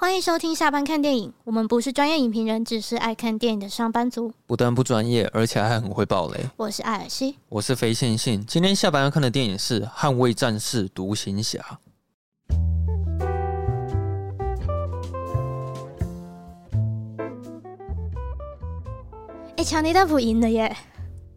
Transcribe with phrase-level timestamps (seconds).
[0.00, 1.32] 欢迎收听下班看电影。
[1.42, 4.32] 我们不是专业影评人，只是爱看电影的上班族。
[4.46, 6.38] 不但不专业，而且还很会爆雷。
[6.56, 8.46] 我是艾尔西，我是非线性。
[8.46, 11.58] 今天下班要看的电影是《捍卫战士：独行侠》。
[19.56, 20.76] 哎，强尼戴普赢了耶！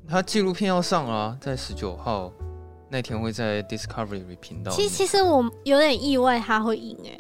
[0.08, 2.32] 他纪录片要上啊，在十九号
[2.90, 4.72] 那天会在 Discovery 频道。
[4.72, 7.18] 其实，其实我有点意外他会赢哎。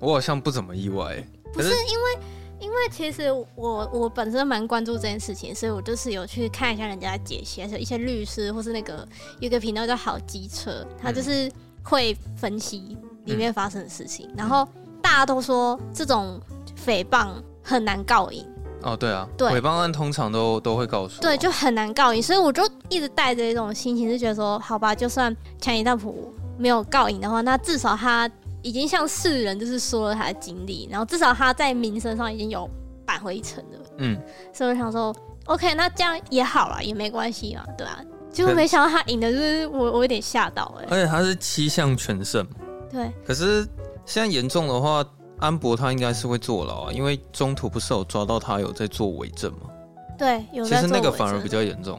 [0.00, 1.16] 嗯，我好像不怎么意外。
[1.52, 2.18] 不是，因为，
[2.60, 9.06] 因为其实我我本身蛮关注这件事情，所以我就是有去看一下人家的解析，还是一些律师或是那个
[9.40, 11.50] 有一个频道叫好机车，他就是
[11.82, 14.28] 会分析里面发生的事情。
[14.28, 14.68] 嗯、然后
[15.00, 16.38] 大家都说这种
[16.84, 17.28] 诽谤
[17.62, 18.46] 很难告赢。
[18.82, 22.22] 哦，对啊，对，诽谤案通常都都会告诉，对，就很难告赢。
[22.22, 28.30] 所以我就一直带着一种心情，是觉得说，好吧，就算强尼大普没有告赢的话，那至少他。
[28.68, 32.68] 已经向世人就是说了他的经历，然后至少他在名声上已经有
[33.06, 33.78] 扳回一城了。
[33.96, 34.20] 嗯，
[34.52, 35.14] 所以我想说
[35.46, 37.98] ，OK，那这样也好了，也没关系嘛，对啊。
[38.30, 40.88] 结果没想到他赢的，就是我我有点吓到哎、欸。
[40.90, 42.46] 而且他是七项全胜。
[42.92, 43.10] 对。
[43.24, 43.66] 可是
[44.04, 45.02] 现在严重的话，
[45.38, 49.70] 安博他应该是会坐牢啊，因为中途不是有抓到他有在做伪证吗？
[50.18, 50.82] 对，有在做。
[50.82, 51.98] 其实那个反而比较严重。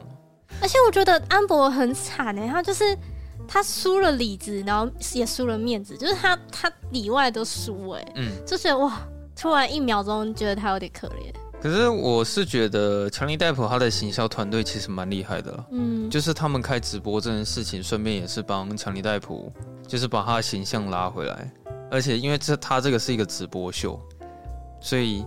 [0.61, 2.95] 而且我觉得安博很惨哎、欸，他就是。
[3.52, 9.02] 他输了里子，然后也输了面子，就是他他里外都输哎，嗯，就是哇，
[9.36, 11.33] 突然一秒钟觉得他有点可怜。
[11.59, 19.52] 可是我是觉得强尼戴普他的行销团队其实蛮厉害的，嗯，就是他们开直播这件事情，顺便也是帮强尼戴普，
[19.88, 21.52] 就是把他的形象拉回来，
[21.89, 24.00] 而且因为这他这个是一个直播秀，
[24.80, 25.25] 所以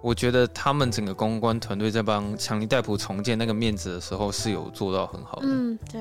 [0.00, 6.00] 我觉得他们整个公关团队在帮强尼戴普重建那个面子的时候是有做到很好的，嗯，对。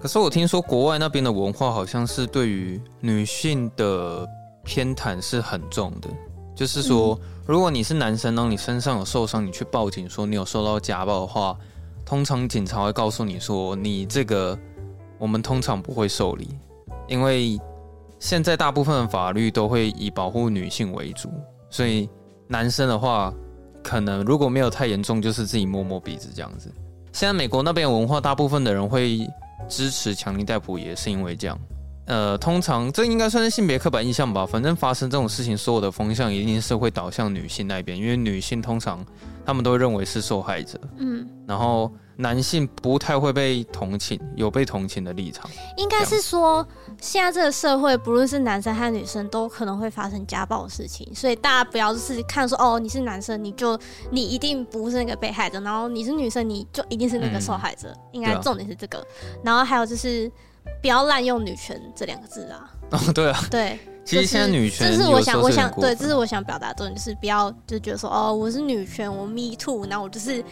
[0.00, 4.28] 可是我听说国外那边的文化好像是对于女性的
[4.64, 6.08] 偏袒是很重的，
[6.54, 11.56] 就是说，如果你是男生，当你身上有受伤，你去报警说你有受到家暴的话，
[12.04, 14.58] 通常警察会告诉你说，你这个
[15.18, 16.48] 我们通常不会受理，
[17.06, 17.58] 因为
[18.18, 21.28] 现在大部分的法律都会以保护女性为主，
[21.70, 22.08] 所以
[22.46, 23.32] 男生的话，
[23.82, 26.72] 可能如果没有太严重，就是自己摸摸鼻子这样子。
[27.12, 29.26] 现在美国那边文化，大部分的人会。
[29.68, 31.58] 支持强尼戴普也是因为这样，
[32.06, 34.46] 呃，通常这应该算是性别刻板印象吧。
[34.46, 39.04] 反正发生这种事情，所有的风向一定是会导向女性那边，因为女性通常
[39.44, 40.80] 他们都会认为是受害者。
[40.96, 45.48] 嗯，然后男性不太会被同情，有被同情的立场。
[45.76, 46.66] 应该是说，
[47.00, 53.78] 现在这个社会，不论是男生还是女生，都可能会发生家暴的事情，所以大家不要就是看说哦，你是男生，你就
[54.10, 57.88] 你一定不是那个被害者，然后你是女生，你就一定是那个受害者。
[57.88, 59.06] 嗯、应该重点是这个。
[59.42, 60.30] 然后还有就是。
[60.82, 62.70] 不要滥用“女权”这两个字啊！
[62.90, 70.44] 哦，对啊，对，其实现在女权，这是我想，我想，对，这是我想表达的重点，就是不要就觉得说，哦，我是女权，我 me too，然后我就是，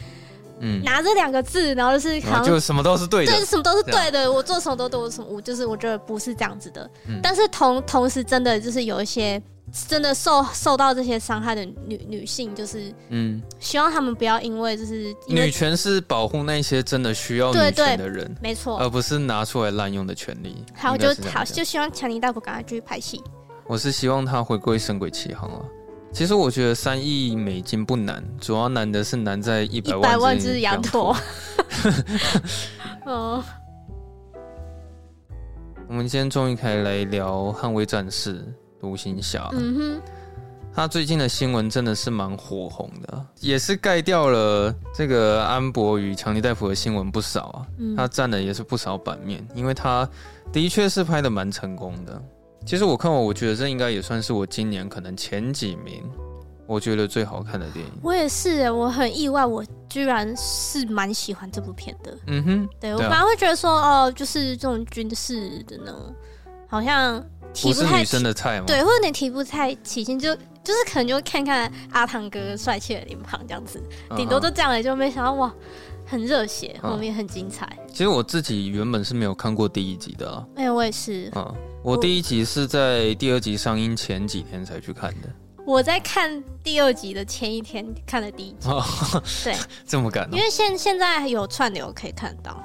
[0.60, 9.42] 嗯，拿这两个字，然后就是好像就什么都是对的，对，什么都是对的，我做什么都对，我什么，我就是我觉得不是这样子的，嗯、但是同同时真的就是有一些。
[9.88, 20.64] 真的受受到这些伤害的女女性，就是嗯，希望他们不要因为就是女权是保护那些真的需要女权的人，没错，而不是拿出来滥用的权利。
[20.72, 23.20] 好，就好，就希望强尼大夫赶快继续拍戏。
[23.66, 25.64] 我是希望他回归《神鬼奇航》啊。
[26.12, 31.16] 其实我觉得三亿美金不难，主要难的是难在一百万只羊驼。
[33.04, 33.44] 哦，
[35.88, 38.40] 我们今天终于可以来聊《捍卫战士》。
[38.78, 40.02] 独行侠，嗯哼，
[40.72, 47.66] 他最近的新闻真的是蛮火红的，也是盖掉了这个安博与强尼戴普的新闻不少啊。
[47.78, 50.08] 嗯、他占的也是不少版面，因为他
[50.52, 52.22] 的确是拍的蛮成功的。
[52.66, 56.02] 其实我看完，我觉得这应该也算是我今年可能前几名，
[56.66, 57.92] 我觉得最好看的电影。
[58.02, 62.18] 我也是，我很意外，我居然是蛮喜欢这部片的。
[62.26, 65.94] 嗯哼，对，我反而会觉得说，哦，就是这种军事的呢，
[66.66, 67.24] 好像
[67.54, 67.68] 提。
[67.68, 68.64] 不是女生的菜吗？
[68.66, 73.80] 对，会有点提不太起劲，就就是可能就看看阿汤哥帅气的脸庞这样子，
[74.16, 75.54] 顶多就这样了，就没想到哇，
[76.04, 77.78] 很热血，后面很精彩。
[77.92, 81.30] 其实我自己原本是没有看过第一集的啊，哎，我也是。
[81.36, 81.54] 嗯，
[81.86, 85.28] 我第一集是在第二集上映前几天才去看的。
[85.64, 88.68] 我在看第二集的前一天看了第一集。
[88.68, 88.82] 哦
[89.44, 89.54] 对，
[89.86, 90.28] 这么赶？
[90.32, 92.60] 因为现现在有串流可以看到。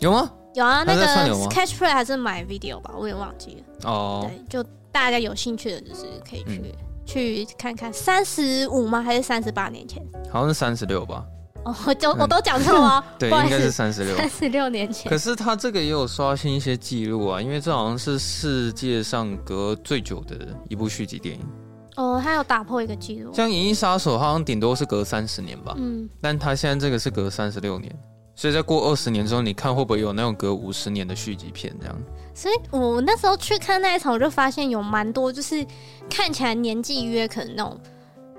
[0.00, 0.28] 有吗？
[0.56, 1.06] 有啊，那个
[1.48, 3.88] Catch Play 还是买 video 吧，我也忘记了。
[3.88, 6.72] 哦，对，就大家有兴趣的，就是可以去、嗯、
[7.06, 7.92] 去看看。
[7.92, 9.00] 三十五吗？
[9.00, 10.02] 还是三十八年前？
[10.32, 11.24] 好像是三十六吧。
[11.68, 13.04] 哦，我就我都讲错了。
[13.18, 14.16] 对，应该是三十六。
[14.16, 15.10] 三十六年前。
[15.10, 20.34] 可是他这个也有刷新一些记录啊，因为这好像是世界上隔最久的
[20.70, 21.42] 一部续集电影。
[21.96, 23.34] 哦，他有打破一个记录。
[23.34, 27.94] 像《银翼杀手》好像顶多是隔三十年吧，嗯，但他现在这个是隔三十六年，
[28.34, 31.98] 所以在过二十年之后，你看会不会有那种隔五十年的续集片这样？
[32.32, 35.66] 所以我那时候去看那一场，我就发现有蛮多就是
[36.08, 37.78] 看起来年纪约可能那种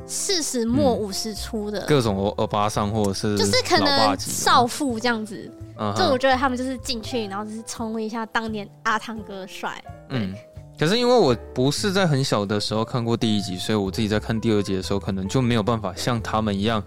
[0.10, 5.50] 四十末五十初的、嗯、各种欧巴桑或者是就是可能少妇这样子。
[5.78, 9.82] 嗯，就我觉得他们就是进去，然后就是冲一下当年阿汤哥帅。
[10.10, 10.34] 嗯，
[10.78, 16.84] 可是因为我不是在很小的时候看过第一集，所以我自己在看第二集的时候，可能就没有办法像他们一样。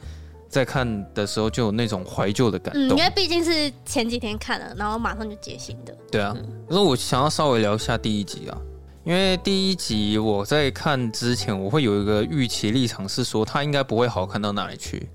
[0.48, 5.96] 在看的时候就有那种怀旧的感动，嗯，因为毕竟是前几天看了，然后马上就接新的。
[6.10, 6.36] 对啊，
[6.68, 8.58] 可是我想要稍微聊一下第一集啊，
[9.04, 15.08] 因为第一集我在看之前，我会有一个预期立场是说，它应该不会好看到哪里去，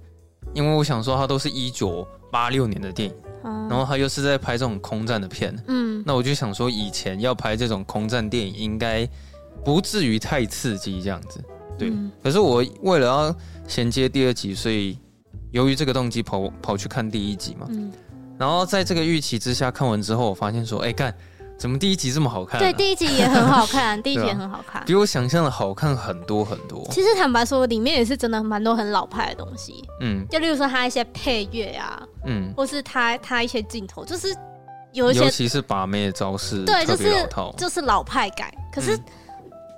[0.53, 3.15] 因为我想说它都是一九八六年的电影，
[3.69, 9.07] 然后它又是在拍这种空战的片，嗯，那我就想说，以前要拍这种空战电影，应该
[9.63, 11.43] 不至于太刺激这样子，
[11.77, 11.91] 对。
[12.21, 13.35] 可是我为了要
[13.67, 14.97] 衔接第二集，所以。
[15.51, 17.89] 由于这个动机跑跑去看第一集嘛，嗯，
[18.37, 21.15] 然后在这个预期之下看完之后，我发现说，哎干，
[21.57, 22.63] 怎么第一集这么好看啊？
[22.63, 26.87] 对，第一集也很好看， 第一集也很好看，比我想象的好看很多很多。
[26.91, 34.35] 其实坦白说，里面也是真的蛮多很老派的东西，嗯，就例如说他一些配乐啊，嗯，或是他他一些镜头，就是
[34.93, 37.27] 有一些，尤其是把妹的招式，对，就是
[37.57, 38.97] 就是老派感，可是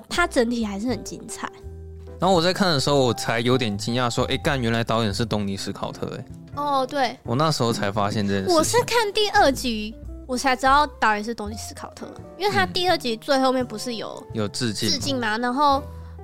[0.10, 1.50] 它整体还是很精彩。
[2.20, 6.26] 然后我在看的时候，我才有点惊讶，说：“哎，干，原来导演是东尼史考特。”哎，
[6.56, 8.50] 哦，对，我那时候才发现这件事。
[8.50, 9.96] 我是看第二集，
[10.30, 15.82] 我才知道导演是东尼斯考特，因为他第二集最后面不是有有致敬致敬嘛，然后。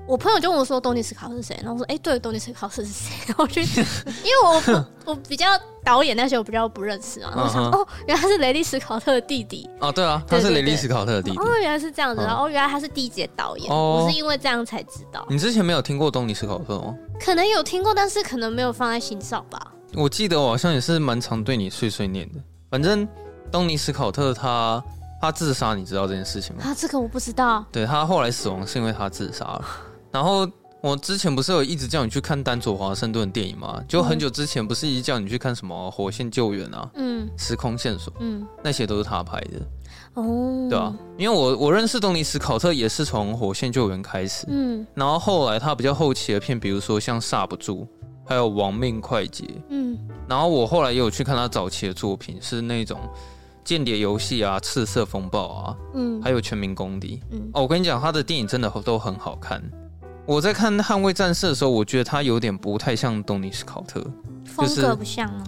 [0.07, 5.48] 我朋友就问我说：“东尼斯考特是谁？”然后我说：“哎、欸，对，东尼斯考特是谁？”然后去，因为我我比较
[5.84, 7.34] 导演那些我比较不认识啊。
[7.36, 9.68] 然后我想，哦，原来是雷利斯考特的弟弟。
[9.80, 11.38] 哦，对啊，他是雷利斯考特的弟弟。
[11.40, 12.22] 哦，原来是这样子。
[12.22, 13.68] 然后原来他是第一集的导演。
[13.72, 15.25] 哦，我是因为这样才知道。
[15.28, 16.94] 你之前没有听过东尼斯考特吗？
[17.19, 19.72] 可能有听过，但是可能没有放在心上吧。
[19.96, 22.40] 我记得我好像也是蛮常对你碎碎念的。
[22.69, 23.08] 反正
[23.56, 24.84] 东尼史考特他
[25.22, 26.63] 他自杀，你知道这件事情吗？
[26.66, 27.63] 啊，这个我不知道。
[27.72, 29.66] 对，他后来死亡是因为他自杀了。
[30.12, 30.48] 然后
[30.81, 33.81] 我之前不是有一直叫你去看丹佐华盛顿电影吗？
[33.88, 47.81] 就很久之前不是一直叫你去看什么《火线救援》啊，嗯，时空线索，嗯，那些都是他拍的，哦，对啊，因为我我认识东尼史考特也是从《火线救援》开始，嗯，然后后来他比较后期的片，比如说像《刹不住》，
[48.28, 49.98] 还有《亡命快捷》，嗯，
[50.28, 53.00] 然后我后来也有去看他早期的作品，是那种
[53.66, 59.62] 《间谍游戏》啊，《赤色风暴》啊，嗯，还有《全民公敌》，嗯，哦，我跟你讲，他的电影真的都很好看。
[60.28, 64.00] 我在看《捍卫战士》的时候，我觉得他有点不太像东尼史考特，
[64.46, 65.44] 风格不像吗？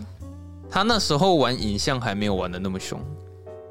[0.70, 3.00] 他那时候玩影像还没有玩的那么凶。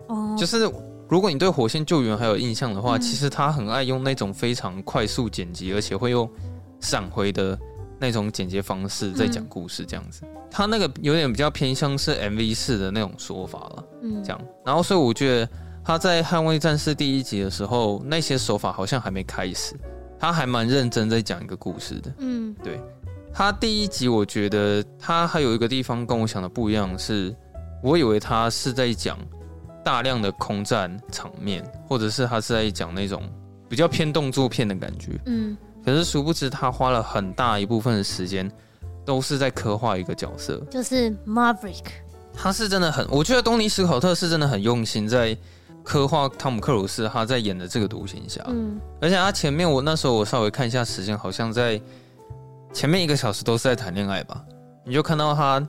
[0.06, 0.70] 哦，就是
[1.08, 6.28] 如果你对《火线救援》还有印象的话，其实他很爱用那种非常快速剪辑，而且会用
[6.81, 7.58] 闪回的
[7.98, 10.22] 那种剪接方式在讲故事，这样子。
[10.50, 14.40] 他那个有点比较偏向是 MV 式的那种说法了，嗯，这样。
[14.64, 15.48] 然后，所以我觉得
[15.84, 19.75] 他在《捍卫战士》第一集的时候，那些手法好像还没开始。
[20.19, 22.81] 他还蛮认真在讲一个故事的，嗯，对。
[23.34, 27.37] 他第一集，我觉得他还有一个地方跟我想的不一样，是
[27.82, 29.19] 我以为他是在讲
[29.84, 33.22] 大量的空战场面，或者是他是在讲那种
[33.69, 35.54] 比较偏动作片的感觉，嗯。
[35.86, 38.50] 可是殊不知，他花了很大一部分的时间
[39.04, 41.84] 都是在刻画一个角色，就是 Maverick。
[42.34, 45.34] 他是真的很，我觉得东尼史考特是真的很用心在。
[45.88, 51.80] 刻画汤姆克鲁斯他在演的这个独行侠，嗯，而且他前面我那时候我稍微看一下时间，好像在
[52.72, 54.42] 前面一个小时都是在谈恋爱吧？
[54.84, 55.64] 你就看到他，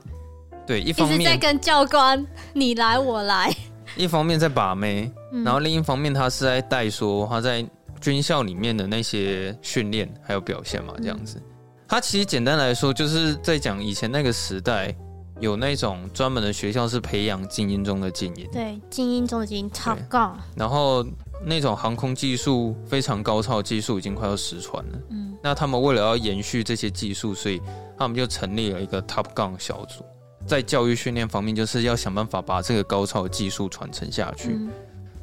[0.66, 3.54] 对，一方面在跟教官你来我来，
[3.96, 5.08] 一方面在把妹，
[5.44, 7.64] 然后另一方面他是在带说他在
[8.00, 11.42] 军校里面的那些训练还有表现嘛，这样子。
[11.86, 14.94] 他其实简单来说就是在讲以前那个时代。
[15.40, 20.32] 有那种专门的学校是培养精英中的精英，对，精英中的精英，Top Gun。
[20.56, 21.06] 然后
[21.46, 24.98] 那种航空技术非常高超技术已经快要失传了。
[25.10, 27.62] 嗯，那他们为了要延续这些技术，所以
[27.96, 30.04] 他们就成立了一个 Top Gun 小组，
[30.44, 34.48] 在教育训练方面，就是要想办法把这个高超的技术传承下去。
[34.54, 34.68] 嗯。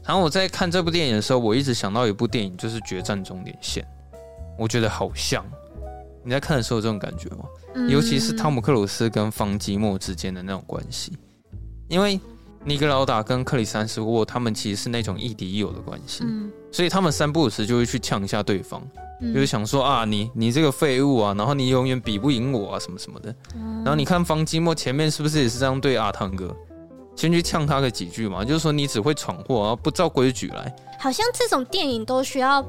[0.06, 3.84] 然后我在看这部电影的时候，我一直想到一部电影，就是《决战终点线》，
[4.58, 5.44] 我觉得好像。
[6.24, 7.46] 你在看的时候有这种感觉吗？
[7.76, 11.16] 嗯、尤其是汤姆克鲁斯跟方基莫之间的那种关系，
[11.88, 12.20] 因为
[12.64, 18.82] 尼格劳达跟克里斯丹斯沃他们其实是那种亦敌亦友的关系，嗯、所以他们三不五时就会去呛一下对方，
[19.22, 23.36] 嗯、就是想说啊，你你这个废物啊，然后你永远比不赢我啊，什么什么的。
[23.56, 26.56] 嗯、然后你看方基莫前面是不是也是这样对阿汤哥，
[27.16, 30.76] 先去呛他个几句嘛，就是说你只会闯祸啊，不照规矩来。
[31.00, 32.66] 好像这种电影都需要。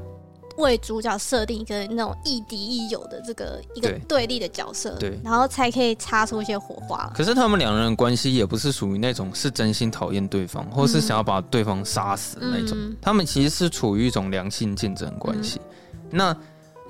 [0.59, 7.13] 为主角设定一个那种亦敌亦友的这个一个对立的角色，对，然后才可以擦出一些火花。
[7.15, 15.61] 可是他们两人的关系也不是属于那种是真心讨厌对方，或是想要把对方杀死的那种，嗯、他们其实是处于一种良性竞争关系。
[15.63, 16.37] 嗯、那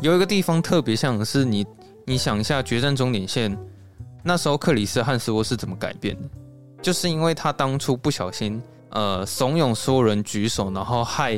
[0.01, 1.67] 有一个地方特别像是你，
[2.05, 3.53] 你想一下《决战终点线》
[4.23, 6.29] 那时候克里斯汉斯沃是怎么改变的？
[6.87, 11.33] 就是因为他当初不小心，呃，怂恿所有人举手，然后害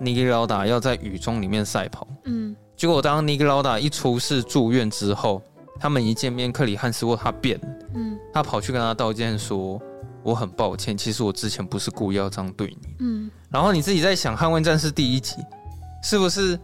[0.00, 2.08] 尼格劳达要在雨中里面赛跑。
[2.24, 5.42] 嗯，结果当尼格劳达一出事住院之后，
[5.78, 7.68] 他们一见面，克里汉斯沃他变了。
[7.94, 9.78] 嗯，他跑去跟他道歉，说
[10.24, 15.36] ：“我很抱歉，其实我之前不是故意要这样对你。”嗯，然后你自己在想，《捍卫战士》第一集
[16.02, 16.58] 是不是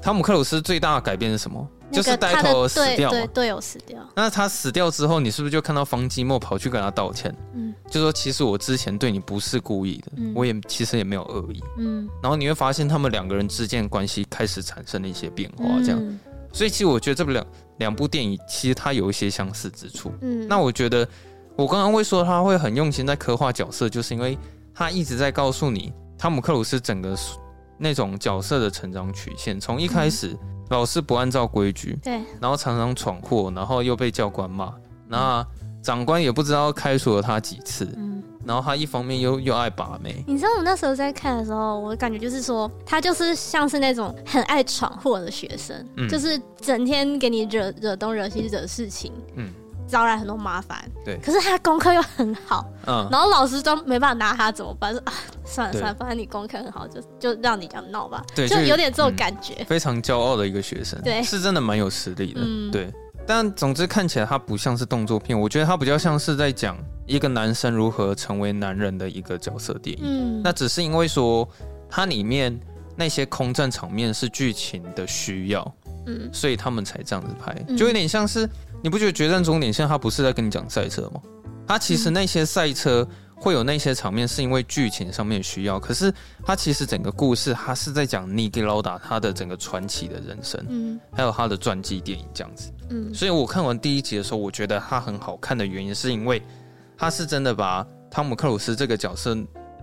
[0.00, 1.68] 汤姆克鲁斯最大的改变是什么？
[1.90, 3.98] 就是呆头死掉，对队友死掉。
[4.14, 7.34] 那他死掉之后，你是不是就看到方基莫跑去跟他道歉？
[7.54, 11.62] 嗯，就说其实我之前对你不是故意的，嗯、我也其实也没有恶意。
[11.78, 15.98] 嗯，然后你会发现他们两个人之间的关系开始产生了一些变化，这样。
[16.00, 16.18] 嗯、
[16.52, 17.46] 所以其实我觉得这部两
[17.78, 20.12] 两部电影其实它有一些相似之处。
[20.20, 21.06] 嗯，那我觉得
[21.56, 24.38] 我刚刚会说他会很用心在刻画角色，就是因为
[24.72, 27.16] 他一直在告诉你汤姆克鲁斯整个
[27.78, 30.28] 那种角色的成长曲线，从一开始。
[30.28, 30.38] 嗯
[30.70, 34.72] 老是不按照规矩，对，然后常常闯祸，然后又被教官骂，
[35.08, 35.46] 那
[35.82, 40.24] 长官也不知道开除了他几次，嗯，然后他一方面又又爱把妹。
[40.26, 49.52] 你知道我那时候在看的时候，我的感觉就是说，他就是像是那种很爱闯祸的学生，嗯，就是整天给你惹惹东惹西惹事情，嗯。
[49.90, 51.18] 招来很多麻烦，对。
[51.18, 53.06] 可是他功课又很好，嗯。
[53.10, 54.92] 然后老师都没办法拿他怎么办？
[54.92, 55.12] 说啊，
[55.44, 58.24] 算了算了，反正你功课很好，就就让你这样闹吧。
[58.34, 59.64] 对，就有点这种感觉。
[59.64, 62.40] 非常骄傲的一个学生，对，是真的蛮有实力的，
[62.72, 62.90] 对。
[63.26, 70.04] 但总之看起来他不像是动作片，我觉得他比较像是在讲一个男生如何成为男人的一个角色电影。
[70.04, 70.40] 嗯。
[70.42, 71.48] 那只是因为说
[71.88, 72.58] 它里面
[72.96, 75.74] 那些空战场面是剧情的需要，
[76.06, 78.48] 嗯，所以他们才这样子拍，就有点像是。
[78.82, 81.20] 你不觉得《决战终点线》它不是在跟你讲赛车吗？
[81.66, 83.06] 它其实那些赛车
[83.36, 85.78] 会有那些场面，是因为剧情上面需要。
[85.78, 93.12] 可是它其实整个故事，它是在讲尼基劳达他的整个传奇的人生，嗯，还有他的传记电影这样子，嗯。
[93.14, 96.42] 所以我看完第一集的时候，我觉得它很好看的原因，是因为
[96.96, 99.36] 它是真的把汤姆克鲁斯这个角色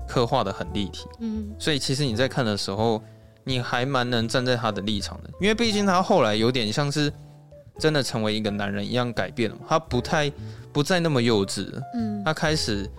[0.07, 1.53] 刻画的很立体，嗯。
[1.59, 3.01] 所以其实你在看的时候，
[3.43, 7.13] 你还蛮能站在他的立场的，因为毕竟他后来有点像是。
[7.79, 10.31] 真的成为一个男人一样改变了，他不太
[10.71, 12.89] 不再那么幼稚，嗯，他开始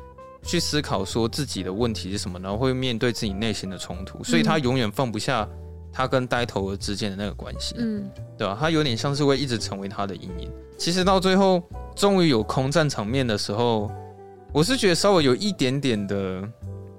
[0.43, 5.47] 去思考说自己的问题是什么，然后会面对自己内心的冲突，所以他永远放不下
[5.93, 8.57] 他跟呆头鹅之间的那个关系，嗯，对吧？
[8.59, 10.51] 他有点像是会一直成为他的阴影。
[10.77, 11.63] 其实到最后
[11.97, 13.91] 终于有空战场面的时候，
[14.53, 16.43] 我是觉得稍微有一点点的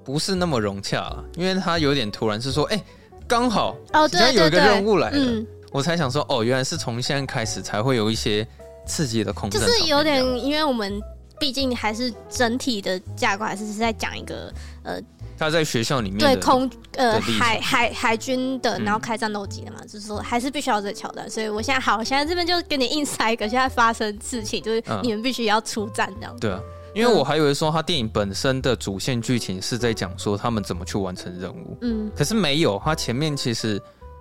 [0.04, 2.84] 不是那么融洽了，因为他有点突然是说，哎，
[3.26, 5.18] 刚好哦，对，有一个任务来了。
[5.18, 8.46] 嗯我才想说，哦，原来是从现在开始才会有一些
[8.86, 11.00] 刺激的空间，就是有点，因为我们
[11.38, 15.00] 毕竟还是整体的架构还是是在讲一个呃，
[15.38, 26.40] 他在学校里面对空呃海海海军的，然后开战斗机的嘛，嗯、就是说还是必须要这个桥段，所以我现在好，我现在这边就给你硬塞一个，现在发生事情就是你们必须要出战这样、嗯。
[26.40, 26.60] 对啊，
[26.94, 33.80] 因为我还以为说他电影本身的主线剧情是在讲说他们怎么去完成任务，嗯，可是没有，他前面其实。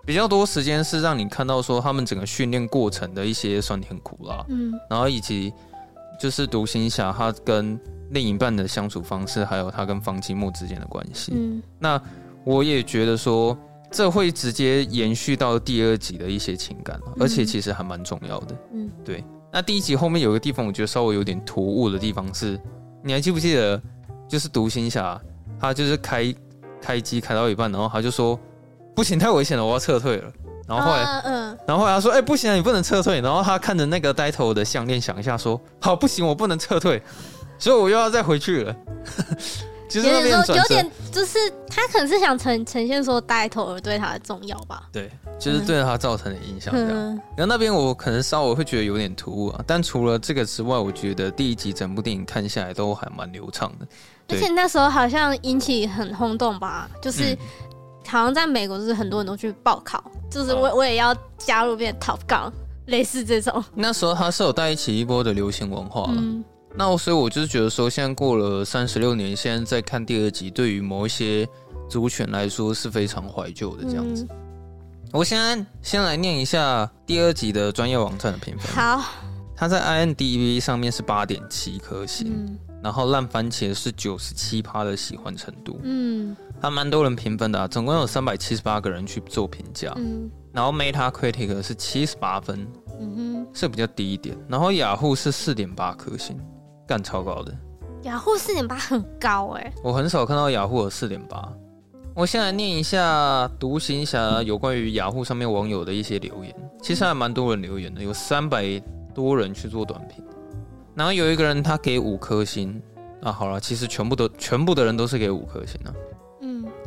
[0.09, 5.53] 比较多时间是让你看到说他们整个训练过程的一些酸甜苦辣，嗯，然后以及
[6.19, 12.01] 就是独行侠他跟另一半的相处方式，还有他跟方积木之间的关系，嗯，那
[12.43, 13.55] 我也觉得说
[13.91, 19.23] 这会直接延续到第二集的一些情感，而且其实还蛮重要的，嗯，对。
[19.53, 22.59] 那第一集后面有个地方我觉得稍微有点突兀的地方是，
[23.03, 23.79] 你还记不记得？
[24.27, 25.21] 就是独行侠
[25.59, 26.33] 他就是开
[26.81, 28.39] 开机开到一半，然后他就说。
[28.99, 30.29] 不行，太危险了，我要撤退了。
[30.67, 31.59] 然后后来，嗯、uh, uh.
[31.65, 37.01] 然后后来他说：“哎、欸，不行，你不能撤退。”然后他看着那个呆头的项链，想一下说：“好，不行，我不能撤退，
[37.57, 38.75] 所以我又要再回去了。
[39.87, 41.39] ”其实有点有点，就是
[41.69, 44.83] 他可能是想呈呈现说呆头儿对他的重要吧。
[44.91, 46.89] 对，就是对他造成的影响这样。
[46.91, 53.87] 嗯、然后那边我可能稍微会觉得有点突兀啊，但除了这个之外，我觉得第一集整部电影看下来都还蛮流畅的。
[54.27, 57.35] 而且那时候好像引起很轰动吧，就是。
[58.03, 62.51] 嗯好像在美国，就是很多人都去报考，就是我我也要加入变 Top Gun，
[62.87, 63.63] 类似这种。
[63.75, 66.17] 那时候他是有带起一波的流行文化了。
[66.17, 71.47] 嗯、那我所以我就是觉得说，现在过了三十六年，现在再看第二集，对于某一些
[71.87, 74.25] 族群来说是非常怀旧的这样子。
[74.29, 78.73] 嗯、我现在先来念一下第二集的专业网站的评分。
[78.75, 79.03] 好，
[79.55, 82.27] 它在 IMDB 上面是八点七颗星。
[82.29, 89.93] 嗯然后烂番茄是九十七趴的喜欢程度，嗯，还蛮多人评分的啊，总共有三百七十八个人去做评价。
[89.95, 92.67] 嗯，然后 Metacritic 是七十八分，
[92.99, 94.37] 嗯哼，是比较低一点。
[94.47, 96.37] 然后雅虎是四点八颗星，
[96.87, 97.55] 干超高的。
[98.03, 101.51] 雅虎四点八很高哎、欸，我很少看到雅虎有四点八。
[102.15, 108.81] 我先来念一下独行侠有关于雅虎上面网友的一些留言，其实还蛮多人留言的，有三百
[109.13, 110.23] 多人去做短评。
[110.95, 112.81] 然后有一个人他给五颗星
[113.21, 115.93] 啊，好了，其实全部都全部的人都是给五颗星啊。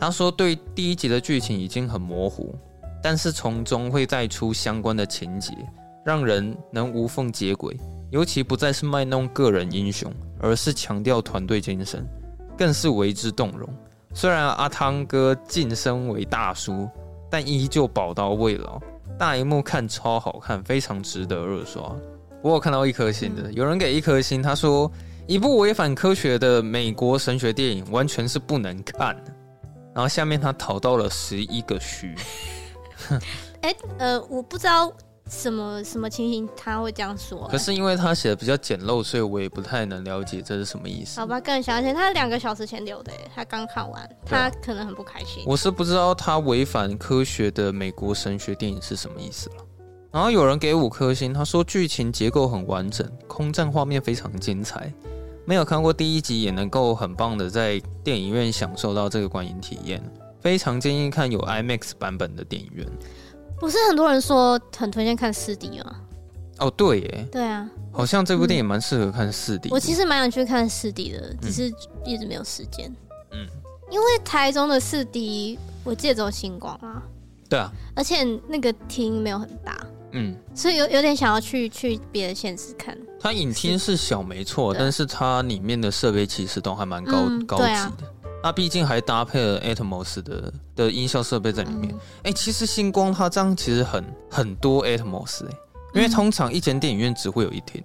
[0.03, 2.53] 他说对第一集的剧情已经很模糊，
[3.01, 5.53] 但是从中会带出相关的情节，
[6.05, 7.79] 让人能无缝接轨。
[8.11, 12.05] 尤其不再是卖弄个人英雄，而是强调团队精神，
[12.59, 13.69] 更是为之动容。
[14.13, 16.89] 虽然阿汤哥晋升为大叔，
[17.31, 18.81] 但依旧宝刀未老。
[19.17, 21.95] 大荧幕看超好看，非常值得二刷。
[22.43, 24.91] 我有看到一颗星的，有人给一颗星，他说
[25.29, 29.17] 一部违反科学的美国神学电影完全是不能看。
[29.95, 32.15] 然后下面他讨到了十一个虚。
[33.63, 34.93] 哎，呃，我不知道。
[35.31, 37.49] 什么什么情形他会这样说、欸？
[37.51, 41.19] 可是因为他写的比较简陋，所以我也不太能了解这是什么意思。
[41.21, 45.43] 好吧，更详细，他两个小时前留的，他刚看完，他可能很不开心。
[45.47, 49.57] 我是不知道他违反科学的美国神学电影是什么意思了。
[50.11, 54.93] 然后有人给五颗星，他说剧情结构很完整，空战画面非常精彩。
[55.45, 60.03] 没有看过第一集也能够很棒的在电影院享受到这个观影体验，
[60.41, 62.87] 非常建议看有 IMAX 版本的电影院。
[63.59, 66.01] 不是很多人说很推荐看四 D 吗？
[66.59, 69.69] 哦，对耶，对啊，好像这部电影蛮适合看四 D。
[69.71, 71.73] 我其实蛮想去看四 D 的，只是
[72.05, 72.93] 一直没有时间。
[73.33, 73.47] 嗯，
[73.91, 77.03] 因为台中的四 D 我记得只有星光啊。
[77.49, 79.87] 对啊，而且那个厅没有很大。
[80.13, 82.97] 嗯，所以有有点想要去去别的县市看。
[83.23, 88.12] 它影厅是小没错，但是它里面的设备其实都还蛮高、嗯、高级的。
[88.43, 91.95] 它毕竟还搭配了 Atmos 的的音效设备在里面。
[91.95, 95.57] 哎、嗯欸，其实星光它这样其实很很多 Atmos 哎、欸，
[95.95, 97.81] 因为通常一间电影院只会有一厅，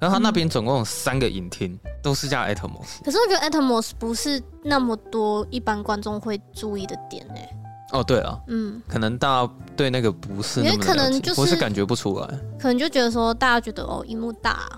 [0.00, 3.04] 然后它那边总共有三个影厅，都是加 Atmos。
[3.04, 7.56] 可是我觉得 Atmos 不是那么多一般观众会注意的点哎、欸。
[7.92, 12.26] 哦，对了，嗯，可能大家对那个不是那么，因为可能就是我是感觉不出来，
[12.58, 14.68] 可能就觉得说大家觉得哦，荧幕大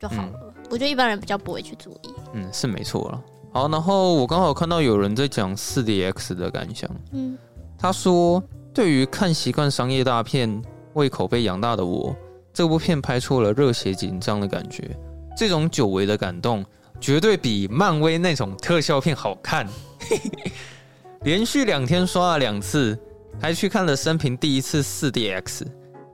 [0.00, 0.32] 就好了。
[0.42, 2.14] 嗯、我觉得一般人比较不会去注意。
[2.32, 3.22] 嗯，是没错了。
[3.52, 6.90] 好，然后我刚好看到有人在讲四 DX 的感想。
[7.12, 7.36] 嗯，
[7.78, 10.62] 他说，对于看习惯商业大片、
[10.94, 12.16] 胃口被养大的我，
[12.54, 14.96] 这部片拍出了热血紧张的感觉。
[15.36, 16.64] 这种久违的感动，
[16.98, 19.68] 绝对比漫威那种特效片好看。
[21.24, 22.98] 连续两天刷了两次，
[23.40, 25.62] 还去看了生平第一次四 DX，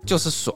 [0.05, 0.55] 就是爽。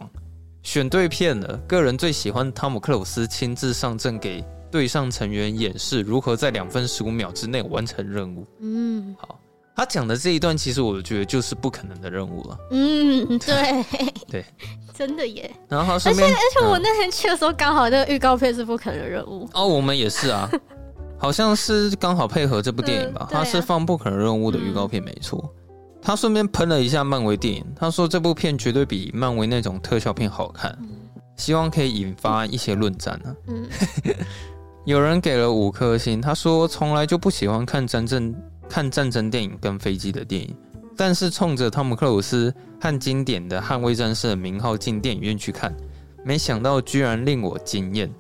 [0.63, 4.45] 选对片了，个人最喜欢汤姆克鲁斯亲自上阵给。
[4.71, 8.47] 队上成员演示如何在两分十五秒之内完成任务。
[8.59, 9.39] 嗯，好，
[9.77, 12.59] 他讲的这一段其实我觉得就是不可能的任务了。
[12.71, 13.85] 嗯，对，
[14.31, 14.45] 对，
[14.95, 15.55] 真的耶。
[15.69, 19.47] 然后他而且而且我那天去的时候，刚好那个预告片是不可能的任务。
[19.53, 20.49] 哦，我们也是啊，
[21.23, 23.29] 好像是刚好配合这部电影吧？
[23.31, 25.55] 他是放不可能任务的预告片，没错。
[26.03, 30.77] 他顺便喷了一下漫威电影，他说这部片绝对比漫威那种特效片好看，
[31.37, 33.37] 希望可以引发一些论战呢。
[33.47, 33.65] 嗯。
[34.85, 38.35] 有人给了五颗星，他说从来就不喜欢看真正、
[38.69, 40.53] 看战争电影跟飞机的电影，
[40.97, 45.73] 但是冲着汤姆克鲁斯和经典的捍卫战士的名号进电影院去看，
[46.25, 48.13] 没想到居然令我惊艳，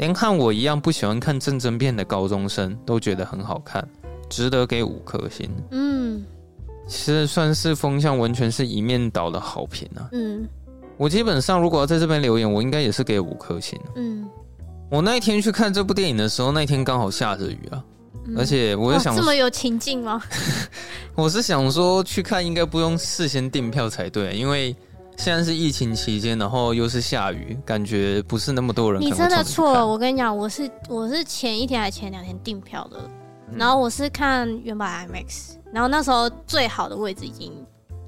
[0.00, 3.86] 连看我一样不喜欢看战争片的高中生都觉得很好看，
[4.30, 5.46] 值得给五颗星。
[5.72, 6.24] 嗯，
[6.88, 10.08] 其实算是风向完全是一面倒的好评啊。
[10.12, 10.48] 嗯，
[10.96, 13.78] 我基本上如果要在这边留言，我应该也是给五颗星。
[13.94, 14.26] 嗯。
[14.90, 17.84] 我那一天去看这部电影的时候，那天刚好下着雨啊，
[18.24, 20.20] 嗯、而且我就想、哦、这么有情境吗？
[21.14, 24.74] 我是想说去看应该不用事先订票才对，因为
[25.20, 29.02] 现在是疫情期间，然后又是下雨，感觉不是那么多人。
[29.02, 32.98] 你真的错了，我跟你讲，我是我是前一天还是前两天订票的，
[33.54, 37.52] 然后我是看原版 IMAX，然后那时候最好的位置已经，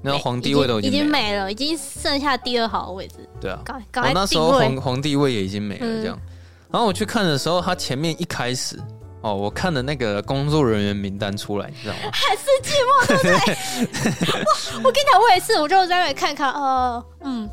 [0.01, 3.17] 然后皇帝位都已经没了，已经剩下第二好的位置。
[3.39, 6.17] 对啊，刚刚、哦、那时候皇皇帝位也已经没了，这样。
[6.19, 6.29] 嗯
[6.73, 8.79] 然后我去看的时候，他前面一开始
[9.23, 12.11] 哦，我看的那个工作人员名单出来，你知道吗？
[12.11, 14.43] 还是寂寞，对不对？
[14.43, 17.49] 我我跟你讲，我也是，我就在那里看看，哦，嗯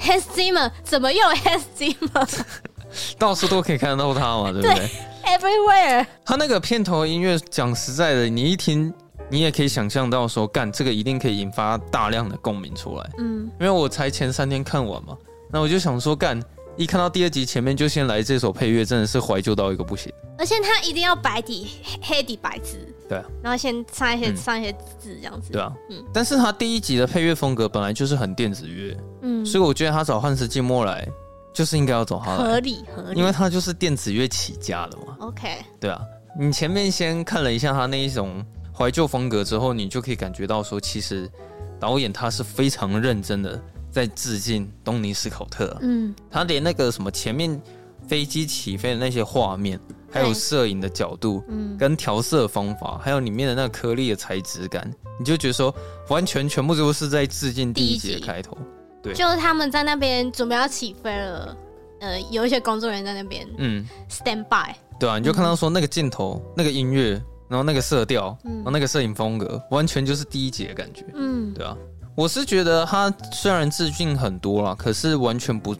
[0.00, 2.40] ，Hans Zimmer 怎么用 Hans Zimmer？
[3.18, 4.90] 到处都可以看到他嘛，对不对，对
[5.36, 6.06] ？Everywhere。
[6.24, 8.94] 他那个片头音乐，讲实在的，你一听，
[9.28, 13.10] 你也可以想象到说，干这个一定可以引发大量的共鸣出来。
[13.18, 15.16] 嗯，因为我才前三天看完嘛，
[15.50, 16.40] 那我就想说，干。
[16.76, 20.12] 一看到第二集前面就先来这首配乐，真的是怀旧到一个不行。
[20.38, 21.68] 而且他一定要白底
[22.00, 26.02] 黑底白字，对啊，然后先上一些、嗯、上一些字这样子，对啊，嗯。
[26.12, 31.06] 但是他第一集的配乐风格本来就是很电子乐，嗯，所以我觉得他找汉斯季默来
[31.52, 32.38] 就是应该要找他来。
[32.38, 35.16] 合理合理，因为他就是电子乐起家的嘛。
[35.20, 36.00] OK，对啊，
[36.38, 41.30] 你前面先看了一下他那一种怀旧风格之后，你就可以感觉到说，其实
[41.78, 43.62] 导演他是非常认真的。
[43.92, 47.60] 在致敬东尼斯考特，嗯，他连那个什么前面
[48.08, 49.78] 飞机起飞的那些画面，
[50.10, 55.72] 还有摄影的角度，嗯，跟调色方法，还有里面的那个颗粒的材质感，你就觉得说
[56.08, 58.56] 完全全部都是在致敬第一集的开头，
[59.02, 61.56] 对，就是他们在那边准备要起飞了，
[62.00, 67.10] 呃，有一些工作人员在那边，嗯，stand by，对啊，你就看到说那个镜头、那个音乐，
[67.46, 71.76] 然后那个色调，然后那个摄影风格，完全就是第一集的感觉，嗯，对啊。
[72.14, 75.74] 我是觉得他虽然致敬很多啦，可是完全不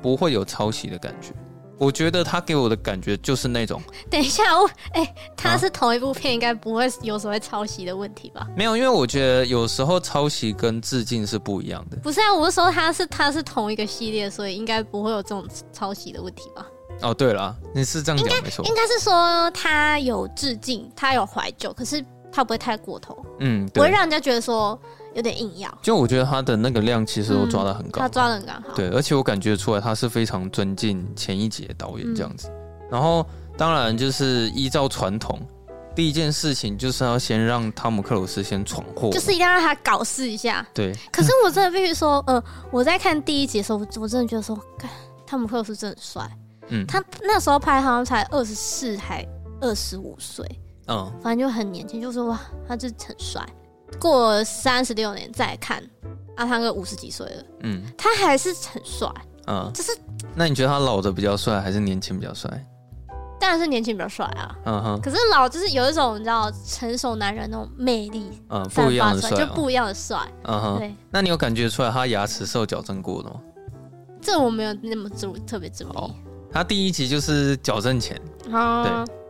[0.00, 1.28] 不会有抄袭的感觉。
[1.76, 8.46] 我觉得他给我的感觉就是那种 等一下，我哎，他是同一部片，应该不会有所谓抄袭的问题吧？
[8.56, 11.96] 没有，因为我觉得有时候抄袭跟致敬是不一样的。
[11.96, 16.64] 不是啊，我是说他是他是同一个系列，所以应该不会有这种抄袭的问题吧？
[17.02, 24.80] 哦，对了，你是这样讲没错，应该是说他有致敬，他有怀旧，可是他不会太过头，嗯，不会让人家觉得说。
[25.14, 28.74] 有点硬要，就我觉得他的那个量其实都抓的很高，他抓的很刚好。
[28.74, 32.50] 对，而且我感觉出来他是非常尊敬前一集的导演这样子。
[32.90, 33.24] 然后
[33.56, 35.40] 当然就是依照传统，
[35.94, 40.66] 第一件事情就是要先让汤姆克鲁斯先闯祸，就是一定要让他搞事一下。
[40.74, 40.92] 对。
[41.12, 44.58] 可是我真的必须说，呃，我在看第一集的时候，我真的觉得说，
[45.26, 46.38] 汤姆克鲁斯真的很帅。
[46.68, 46.84] 嗯。
[46.86, 49.26] 他那时候拍好像才二十四还
[49.60, 50.44] 二十五岁，
[50.88, 53.40] 嗯，反正就很年轻，就说哇，他就很帅。
[54.00, 55.82] 过三十六年再看
[56.36, 59.08] 阿汤哥五十几岁了，嗯，他还是很帅，
[59.46, 59.96] 嗯，就是。
[60.34, 62.50] 那你觉得他老的比较帅，还是年轻比较帅？
[63.38, 65.00] 当然是年轻比较帅啊，嗯哼。
[65.00, 70.78] 可是老就是有一种你知道成熟男人那种魅力，嗯，不一样的帅，就不一样的帅，嗯哼。
[70.78, 73.36] 对，那你有感觉出来他牙齿是有矫正过的吗？
[74.20, 76.14] 这我没有那么注特别注意。
[76.50, 78.52] 他第一集就是矫正前，对，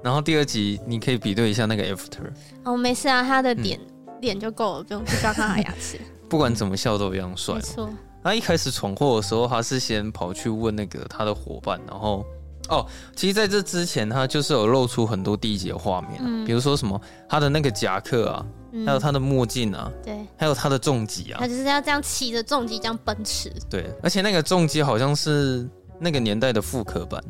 [0.02, 2.20] 然后第二集你可以比对一下那个 after。
[2.64, 3.80] 哦，没事啊，他的脸。
[4.20, 6.00] 脸就够了，不用去抓看他牙齿。
[6.28, 7.54] 不管怎么笑都一样帅。
[7.56, 7.88] 没错。
[8.22, 12.24] 他一开始闯祸的时候，他是先跑去问那个他的伙伴，然后
[12.70, 16.98] 哦，其实在这之前，他就是有露出很多第一集的画面，嗯，比如说什么
[17.28, 23.52] 他的那个夹克啊，嗯，还有他的墨镜啊，对，还有他的重机啊，他就是要这样骑着重机这样奔驰。
[23.68, 25.68] 对，而且那个重机好像是
[26.00, 27.22] 那个年代的复刻版。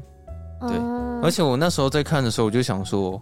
[0.61, 3.21] 对，嗯，而且我那时候在看的时候，我就想说。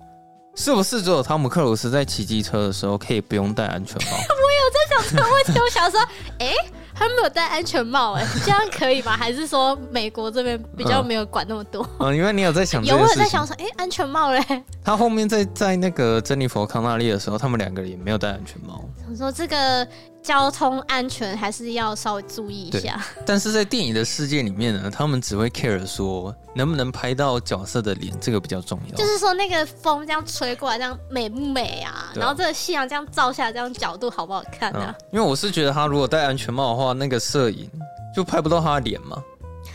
[0.55, 4.11] 是不是只有汤姆克鲁斯在骑机车的时候可以不用戴安全帽？
[4.13, 5.99] 我有在想这个问题，我想说，
[6.39, 6.55] 哎、欸，
[6.95, 9.17] 他没有戴安全帽，哎，这样可以吗？
[9.17, 11.83] 还是说美国这边比较没有管那么多？
[11.99, 14.63] 嗯，嗯，因为你有在想，有我有在想说，哎、欸，安全帽嘞？
[14.85, 18.85] 他后面在在那个珍妮佛康纳利的时候，他们两个人也没有戴安全帽。
[19.13, 19.87] 我说这个。
[20.23, 23.05] 交通安全还是要稍微注意一下。
[23.27, 28.97] 但是在电影的世界里面呢，他们只会 care 说能不能拍到角色的脸，这个比较重要。
[28.97, 31.91] 就是说那个风这样吹过来，这样美不美啊？
[31.91, 34.95] 啊然后这个夕阳这样照下来，这样角度好不好看啊？
[35.11, 37.69] 因为我是觉得他如果戴安全帽的话，那个摄影
[38.15, 39.21] 就拍不到他的脸嘛。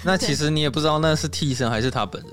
[0.02, 2.32] 那其实你也不知道那是替身还是他本人，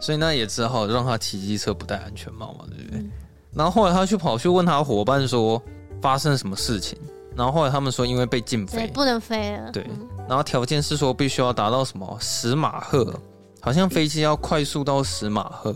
[0.00, 2.98] 所以那也只好让他骑机车不戴安全帽嘛，对不对？
[2.98, 3.12] 嗯、
[3.52, 5.62] 然后后来他去跑去问他伙伴说
[6.04, 6.98] 发生什么事情。
[7.34, 9.72] 然后后来他们说，因为被禁飞，不能飞了。
[9.72, 9.86] 对，
[10.28, 13.18] 然后条件是说必须要达到什么十马赫，
[13.58, 15.74] 好像飞机要快速到十马赫，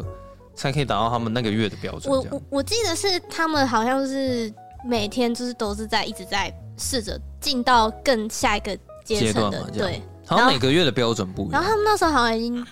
[0.54, 2.12] 才可以达到他们那个月的标准。
[2.12, 4.52] 我我我记得是他们好像是
[4.84, 10.02] 每天就是都是在一直在试着进到更下一个阶段的，对。
[10.26, 11.52] 好像每个月的标准不一样。
[11.52, 12.62] 然后他们那时候好像已经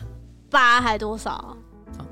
[0.51, 1.57] 八还多少啊？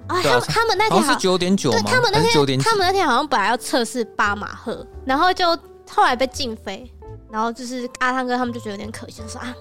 [0.06, 5.58] 啊，他们他们那天好像是九点九，对，他们那天他们那天好像本来要测试八马赫，然后就。
[5.90, 6.90] 后来被禁飞，
[7.30, 9.54] 然后就是阿汤哥他们就觉得有点可惜，就说啊，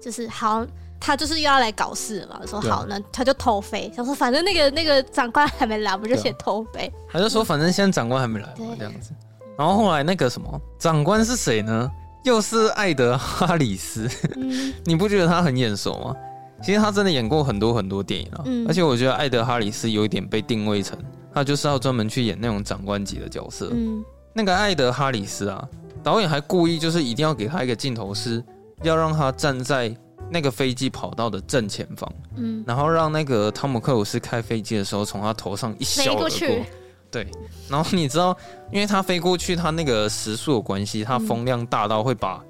[0.00, 0.64] 就是好，
[1.00, 2.40] 他就是又要来搞事了嘛。
[2.46, 6.92] 说好，呢他就偷飞，想说反正那个那个长官还没来，不就写偷飞？
[7.10, 9.12] 他就说反正现在长官还没来嘛，这样子。
[9.56, 11.90] 然后后来那个什么长官是谁呢？
[12.24, 14.08] 又是艾德哈里斯。
[14.36, 16.14] 嗯、 你不觉得他很眼熟吗？
[16.62, 18.42] 其实他真的演过很多很多电影啊。
[18.46, 20.98] 嗯、而且我觉得艾德哈里斯有一点被定位成
[21.32, 23.70] 他就是要专门去演那种长官级的角色。
[23.72, 24.04] 嗯。
[24.32, 25.68] 那个艾德哈里斯啊，
[26.04, 28.42] 导演还故意就是一定要给他一个镜头，是
[28.82, 29.92] 要让他站在
[30.30, 36.64] 那个飞机跑道的正前方，嗯，然后让那个汤姆克鲁斯开飞机的时候从他头上一削而过，过去，
[37.10, 37.26] 对，
[37.68, 38.36] 然后你知道，
[38.70, 42.40] 因为他飞过去，他那个时速的关系，他风量大到会把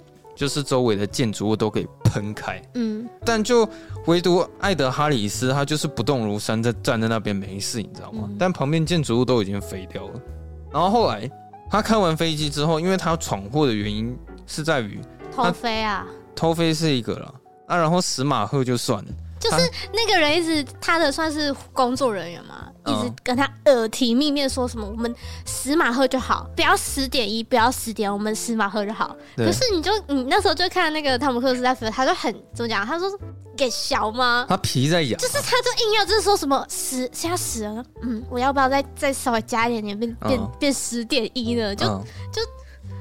[0.40, 2.58] 就是周围的建筑物都给喷开。
[2.72, 3.68] 嗯，但就
[4.06, 8.22] 唯独艾德哈里斯，他就是不动如山，在站在那边没事，你知道吗？
[8.26, 10.14] 嗯、但旁边建筑物都已经飞掉了。
[10.72, 11.30] 然后后来
[11.68, 14.98] 他开完飞机之后，因为他闯祸的原因是在于
[15.30, 17.34] 偷飞啊，偷飞是一个了。
[17.66, 19.10] 啊，然后死马赫就算了。
[19.40, 25.12] 就是那个人一直他的算是工作人员嘛，一直跟他耳提面命说什么我们
[25.46, 29.16] 死马赫就好，不要十点一，不要十点，我们死马赫就好。
[29.36, 32.86] 可是你就你那时候就看那个汤姆克鲁斯在飞，他就很怎么讲？
[32.86, 33.10] 他说
[33.56, 34.44] 给小吗？
[34.46, 41.74] 他皮在痒，就是他就硬要就是说什么十现在十了，嗯，我要不要再再稍微加一点点变变变十点一呢？
[41.74, 42.42] 就就。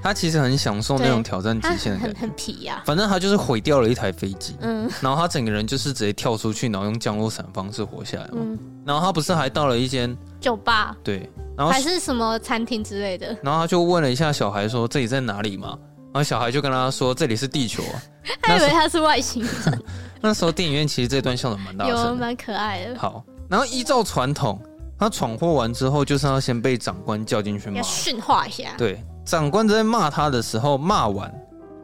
[0.01, 2.85] 他其实很享受那种挑战极限的感觉，很很皮呀、啊。
[2.85, 8.37] 反正他就是毁掉了一台飞机，嗯，然后他整个人就是直接跳出去，然后用降落伞方式活下来嘛。
[8.37, 13.27] 嗯，然后他不是还到了一间酒吧，对，然后还是什么餐厅之类的。
[13.43, 15.77] 然后他就问了一下小孩说：“这里在哪里嘛？”
[16.11, 18.01] 然后小孩就跟他说：“这里是地球啊。”
[18.41, 19.83] 他以为他是外星人。
[20.21, 22.97] 那时候电影院其实这段笑的蛮大声，有蛮可爱的。
[22.97, 24.61] 好，然后依照传统，
[24.97, 28.73] 他闯祸完之后，就是要先被长官叫进去骂，训话一下。
[28.77, 29.03] 对。
[29.29, 31.31] 长官在骂他的时候，骂完，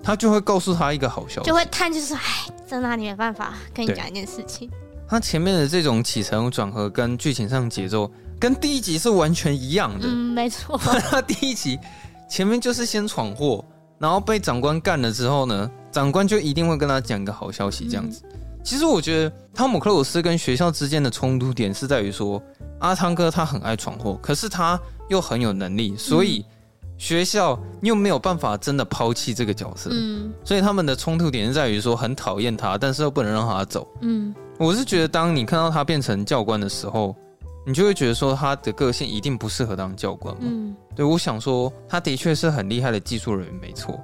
[0.01, 4.67] 他就会告诉他一个好消息，就会叹就是说：“哎，真拿你没办法，跟你讲一件事情。”
[5.07, 10.07] 他前面的这种起承转合跟剧情上节奏，跟第一集是完全一样的。
[10.07, 10.75] 嗯，没错。
[10.75, 11.77] 他 第一集
[12.27, 13.63] 前面就是先闯祸，
[13.99, 18.23] 然后被长官干了之后呢，长官就一定会跟他讲一个好消息，这样子。
[18.33, 22.41] 嗯、其实我觉得汤姆克鲁斯跟学校之间的冲突点是在于说，
[22.79, 24.79] 阿汤哥他很爱闯祸，可是他
[25.09, 26.43] 又很有能力，所以。
[26.97, 37.13] 嗯学校又没有办法真的抛弃这个角色，嗯，所以他们的冲突点是在于说很讨厌他，但是又不能让他走，嗯，我是觉得当你看到他变成教官的时候，
[37.65, 43.99] 你就会觉得说他的个性一定不适合当教官嘛，嗯，对，我想说他的确是很厉害的技术人员，没错。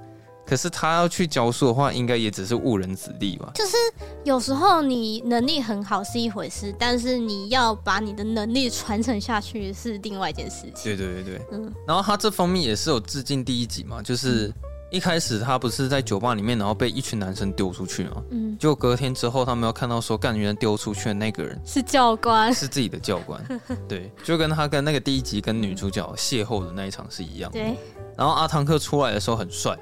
[0.52, 3.50] 可是他要去教书的话，应该也只是误人子弟吧？
[3.56, 3.78] 就是
[4.26, 10.84] 有时候你能力很好是一回事，但是你要把你的能力传承下去是另外一件事情。
[10.84, 11.74] 对对对对，嗯。
[11.88, 14.54] 然后他这方面也是有致敬第一集嘛，就是
[14.92, 18.58] 一开始他不是在酒吧里面，然后被一群男生丢出去嘛，嗯。
[18.60, 23.42] 结果隔天之后，他们要看到说，干员丢出去的那个人是教官，是自己的教官。
[23.88, 27.58] 对，就跟他跟那个第一集跟女主角邂逅的那一场是一样的。
[27.58, 27.74] 对。
[28.18, 29.80] 然后阿汤克出来的时候很帅。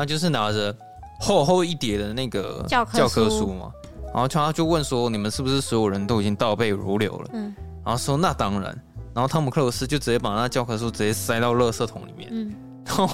[0.00, 0.74] 他就是拿着
[1.20, 3.70] 厚厚一叠的那个教科书嘛，
[4.14, 8.74] 然后他就问说：“你们是不是所有人都已经倒背如流了？”嗯，然后说：“那当然。”
[9.12, 12.30] 然后汤姆克鲁斯就直接把那教科书直接塞到垃圾桶里面。
[12.32, 12.54] 嗯，
[12.86, 13.10] 然后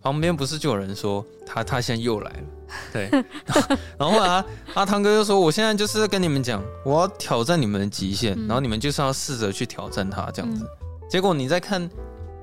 [0.00, 2.42] 旁边不是就有人说他他现在又来了？
[2.94, 3.10] 对，
[3.98, 10.66] 然后后来阿阿汤哥就说：“我现在就是在跟你们讲，我要挑战你们的极限，然后你们就是要试着去挑战他这样子。
[11.10, 11.86] 结果你再看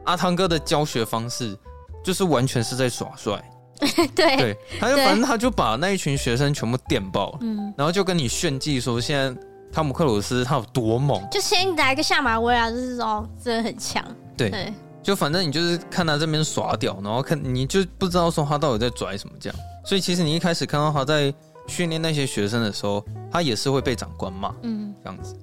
[0.04, 1.58] 阿汤哥的教学方式，
[2.04, 3.44] 就是完全是在耍帅。”
[4.16, 14.04] 对，对，他就反正他就把那一群学生全部电爆了，嗯，然后就跟你炫技说，现在汤姆克鲁斯他有多猛，就先来个下马威啊，就是说真的很强，
[14.36, 14.74] 对，对。
[15.02, 21.34] 就反正你就是看他这边耍屌，然后看你就不知道说他到底在拽什么这样，所以其实你一开始看到他在
[21.68, 25.34] 训练那些学生的时候，他也是会被长官骂，嗯，这样子，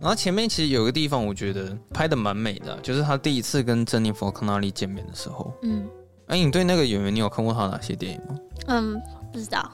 [0.00, 5.86] 然后前面其实有个地方我觉得拍的蛮美的，就是他第一次跟珍妮佛康纳利见面的时候，嗯。
[6.32, 8.38] 哎，你对那个演员，你有看过他哪些电影吗？
[8.68, 8.98] 嗯，
[9.30, 9.70] 不知道。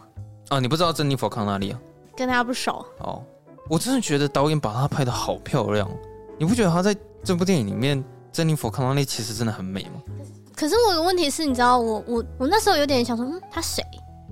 [0.49, 1.79] 啊，你不知道珍妮佛康纳利啊？
[2.16, 2.85] 跟他不熟。
[2.99, 3.23] 哦，
[3.68, 5.88] 我真的觉得导演把他拍的好漂亮。
[6.37, 10.03] 你不觉得他在这部电影里面，珍妮佛康纳利其实真的很美吗？
[10.57, 13.81] 可是我的问题是，你知道我我我那时候有点想说，嗯，他谁？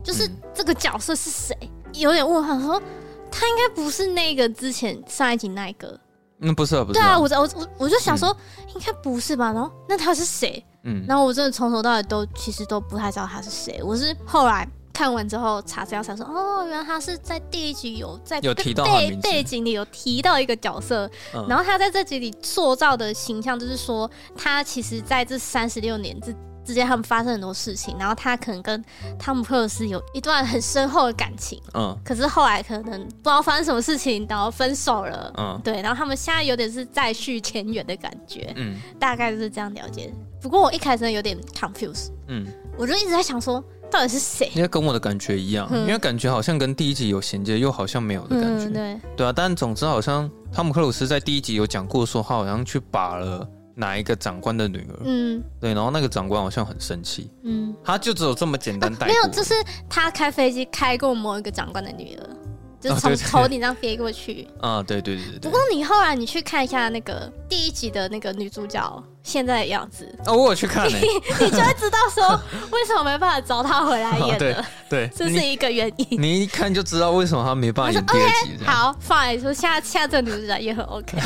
[0.02, 1.56] 就是这个角色是谁？
[1.62, 2.82] 嗯、有点问号，说
[3.30, 5.96] 他应该不是那个之前上一集那一个。
[6.40, 7.02] 嗯，不是啊，不是啊。
[7.02, 9.52] 对啊，我我我我就想说，嗯、应该不是吧？
[9.52, 10.64] 然后那他是谁？
[10.86, 13.82] 嗯，然后我真的从头到尾都其实都不太知道他是谁。
[13.82, 28.84] 我是后来看完之后查资料才说，哦，原来他是在第一集有在有提到背背景里有提到一个角色，嗯、然后他在这集里塑造的形象就是说，他其实在这三十六年之之间，他们发生很多事情，然后他可能跟
[29.18, 40.12] 汤姆克鲁斯有一段很深厚的感情，嗯，可是后来可能不知道发生什么事情，然后分手了，嗯，对，然后他们现在有点是再续前缘的感觉，嗯，大概就是这样了解。
[40.40, 42.46] 不过我一开始有点 confused，嗯，
[42.76, 44.50] 我就一直在想说到底是谁？
[44.54, 49.00] 因为跟我的感觉一样，嗯、因为感觉好像跟第一集有衔接，又好像没有的感觉，嗯、对。
[49.16, 49.32] 对啊。
[49.34, 59.54] 但总之好像汤姆克鲁斯在第一集有讲过，说他好像去把了哪一个长官的女儿，嗯，对，然后那个长官好像很生气，嗯，他就只有这么简单带过、啊，没有，就是
[59.88, 62.36] 他开飞机开过某一个长官的女儿，
[62.80, 64.46] 就是从头顶上飞过去。
[64.60, 65.40] 啊，对对对对，对。
[65.40, 70.94] 不过你后来你去看一下那个第一集的那个女主角现在的样子，哦，我有去看，你
[71.40, 74.64] 你就会知道说为什么没办法找她回来演的。
[74.88, 76.20] 对， 这是一个原因。
[76.20, 78.64] 你一看就知道为什么她没办法演第二集。
[78.64, 81.18] 好，fine，说下下这女主角也很 OK。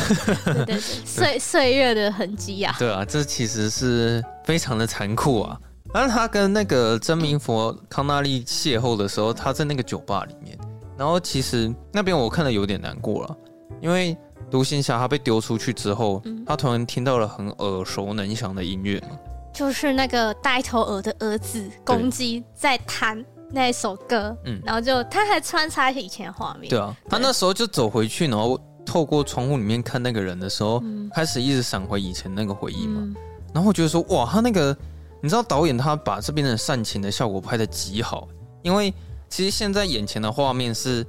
[0.45, 2.75] 对对对，岁岁月的痕迹啊。
[2.79, 5.59] 对啊，这其实是非常的残酷啊。
[5.93, 10.57] 但是他跟那个真名佛康纳利邂逅的时候，他在那个酒吧里面。
[11.01, 13.37] 然后其实那边我看了有点难过了，
[13.81, 14.15] 因为
[14.51, 19.19] 独行侠他被丢出去之后，嗯、他突然听到了很耳熟能详的音乐嘛，
[19.51, 33.17] 就是那个呆头鹅的儿子公鸡在弹那一首歌，嗯，然后就他还穿插以前画面，对啊，他那时候就走回去，然后透过窗户里面看那个人的时候，嗯、开始一直闪回以前那个回忆嘛，嗯、
[33.55, 34.77] 然后我觉得说哇，他那个。
[35.23, 38.27] 你知道导演他把这边的煽情的效果拍的极好，
[38.63, 38.91] 因为
[39.31, 41.07] 其实现在眼前的画面是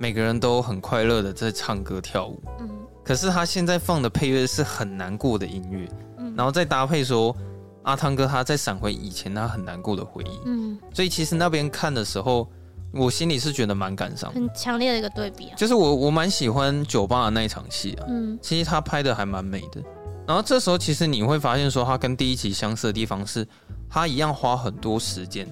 [0.00, 2.70] 每个人都很快乐的在唱歌跳舞，嗯，
[3.02, 7.36] 可是他现在放的配乐是很难过的音乐，嗯，然后再搭配说
[7.82, 12.48] 阿汤哥他在闪回以前他很难过的回忆，嗯，所以其实那边看的时候，
[12.92, 19.82] 我心里是觉得蛮感伤，很强烈的一个对比啊，就是我我蛮喜欢酒吧的那一场戏啊，嗯，其实他拍的还蛮美的。
[20.26, 23.46] 然后这时候，其实你会发现，说他跟第一集相似的地方是，
[23.90, 25.46] 他一样花很多时间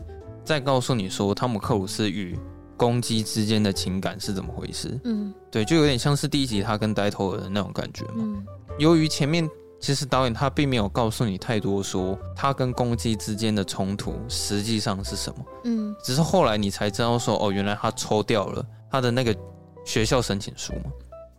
[0.44, 2.38] 在告诉你说，汤姆克鲁斯与
[2.76, 4.98] 公鸡之间的情感是怎么回事。
[5.04, 8.14] 嗯，对，就有点像是第一集他跟呆头鹅的那种感觉嘛。
[8.18, 8.44] 嗯，
[8.78, 15.44] 由于前面其实导演他并没有告诉你太多，说他跟公鸡之间的冲突实际上是什么。
[15.64, 19.36] 嗯，只是后来你才知道说，哦，原来他抽掉了他的那个
[19.84, 20.90] 学校申请书嘛。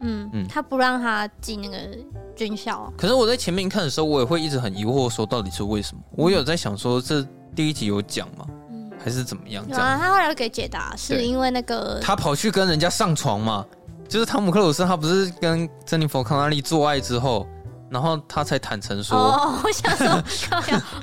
[0.05, 1.77] 嗯嗯，他不让他进那个
[2.35, 2.93] 军校啊。
[2.97, 6.03] 可是我在前面看的时候，我也会一直很疑惑，说到底是为什么？
[6.11, 8.45] 我有在想说，这第一集有讲吗？
[9.03, 9.65] 嗯，还是怎么样？
[9.67, 13.65] 有啊，他后来给解答，是因为那个他跑去跟人家上床嘛，
[14.07, 17.47] 就是汤姆克鲁斯，他不是跟珍妮佛康纳利做爱之后，
[17.89, 20.23] 然后他才坦诚说，哦，我想说，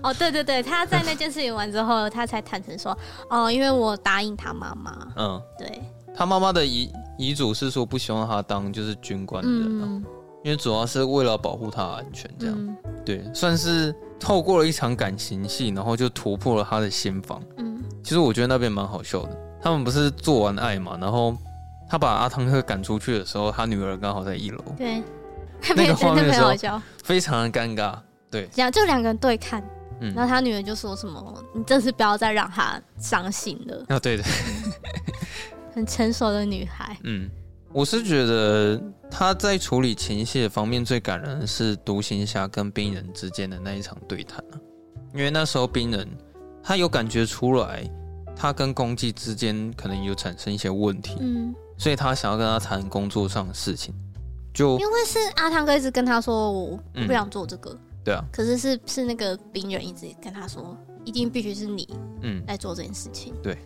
[0.03, 2.97] 哦，对对对，他在那件事情完之后，他才坦诚说，
[3.29, 5.83] 哦，因为我答应他妈妈，嗯，对。
[6.13, 10.05] 他妈妈的遗遗嘱是说不希望他当就是军官的人，嗯、
[10.43, 17.41] 因为主要是为了保护他的安全，这样、嗯、对，算是透过了一场感情戏，然后就突破了他的心防。
[17.59, 17.70] 嗯，
[18.03, 19.37] 其实我觉得那边蛮好笑的。
[19.63, 21.37] 他们不是做完爱嘛，然后
[21.89, 25.03] 他把阿汤哥赶出去的时候，他女儿刚好在一楼，对，
[25.77, 27.95] 那个 画面的时候非常的尴尬。
[28.31, 29.63] 对，这样就两个人对看，
[30.01, 34.25] 嗯，然后他女儿就说什么：“你这次不要再让他伤心了。”啊，对的。
[35.75, 36.97] 很成熟的女孩。
[37.05, 37.29] 嗯，
[37.73, 44.59] 我是觉得她在处理情绪的方面最感人的是独行侠跟冰人之间的那一场对谈啊，
[45.13, 46.09] 因为那时候冰人
[46.63, 47.89] 他有感觉出来，
[48.37, 53.95] 他跟公鸡之间可能有产生一些问题，嗯，所以他想要跟他谈工作上的事情，
[54.53, 61.89] 就因为是阿汤哥一直跟他说我不想做这个，嗯、对啊，可是是是那个兵人一直跟他说，一定必须是你，
[62.23, 63.57] 嗯，来做这件事情，对，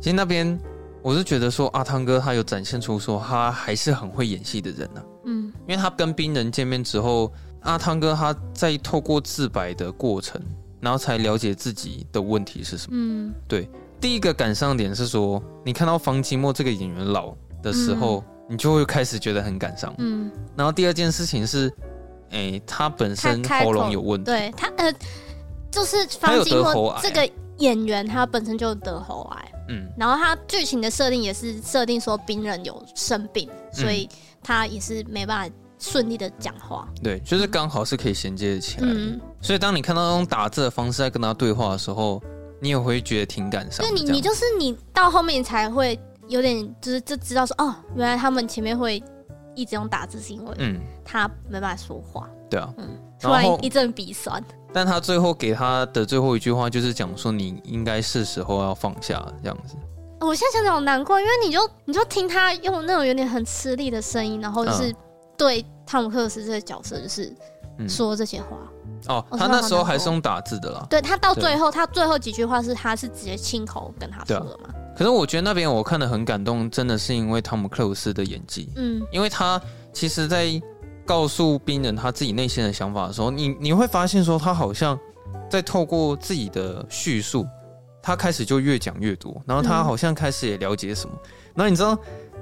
[0.00, 0.58] 其实那边。
[1.02, 10.42] 我是觉得说阿汤哥他有展现出说他还是很会演戏的人呐、啊，嗯，因为他跟兵人见面之后，阿汤哥他在透过自白的过程，
[10.86, 13.68] 然后才了解自己的问题是什么，嗯，对，
[14.00, 21.68] 第一个感伤点是说你看到方清墨这个演员老的时候，嗯、你就会开始觉得很感伤，嗯，然后第二件事情是，
[22.30, 24.94] 哎、欸，他本身喉咙有问题，对他呃，
[25.72, 29.52] 就是方清墨这个演员他本身就得喉癌。
[29.68, 34.08] 嗯，然后他剧情的设定也是设定说病人有生病，所以
[34.40, 36.88] 他也是没办法顺利的讲话。
[37.02, 38.86] 对，就是刚好是可以衔接起来。
[38.88, 42.20] 嗯，所以当你看到那种打字的方式在跟他对话的时候，
[42.58, 43.86] 你也会觉得挺感伤。
[43.86, 49.00] 对，你你就是你到后面才会有点就是就知道说哦，原来他们前面会
[49.54, 52.28] 一直用打字是因为嗯他没办法说话。
[52.50, 54.44] 对啊，嗯，突然一阵鼻酸。
[54.72, 59.76] 但他最后给他的最后一句话就是讲说，你应该是时候要放下这样子。
[60.18, 64.92] 我现在想想好难过，因为你就你就听他用那种有点很吃力的声音，然后就是
[65.36, 67.32] 对汤姆克斯这个角色就是
[67.88, 68.48] 说这些话。
[68.84, 70.86] 嗯、哦，他那时候还是用打字的啦。
[70.88, 74.70] 对，他到最后，他最后几句话是他是直接亲口跟他说的嘛。
[74.96, 78.72] 可是我觉得那边我看得很感动，真的是因为汤姆克鲁斯的演技。
[78.76, 79.60] 嗯，因为他
[79.92, 80.60] 其实，在。
[81.06, 84.98] 告诉病人他自己内心的想法的时候，你你会发现说他好像
[85.48, 87.46] 在透过自己的叙述，
[88.02, 91.14] 他开始就越讲越多，然后他好像开始也了解什么。
[91.14, 91.96] 嗯、然后你知道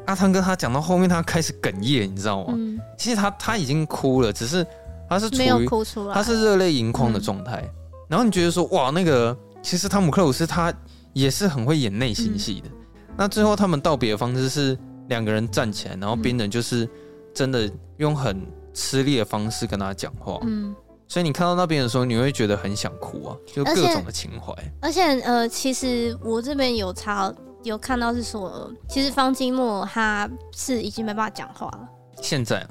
[0.07, 2.55] 阿汤哥他讲到后面他开始哽咽，你知道吗？
[2.57, 4.67] 嗯、其实他他已经哭了，只是
[5.09, 7.63] 他是没有哭出来他是热泪盈眶的状态。
[7.63, 7.71] 嗯、
[8.09, 10.73] 然后你觉得说哇，那个其实汤姆克鲁斯他
[11.13, 12.69] 也是很会演内心戏的。
[12.69, 14.79] 嗯、那最后他们道别的方式是
[15.09, 16.89] 两个人站起来，然后冰人就是
[17.33, 18.41] 真的用很
[18.73, 20.39] 吃力的方式跟他讲话。
[20.43, 20.75] 嗯。
[21.07, 24.53] 所以你看到那边的时候，你会觉得很想哭啊，就各种的情怀。
[24.81, 27.33] 而且呃，其实我这边有查
[27.63, 31.89] 有看到是说，其实方金墨他是已经没办法讲话了。
[32.23, 32.71] 现在啊，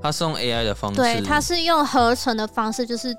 [0.00, 3.16] 他是用 AI 的方式，对，他是用合成的方式，就是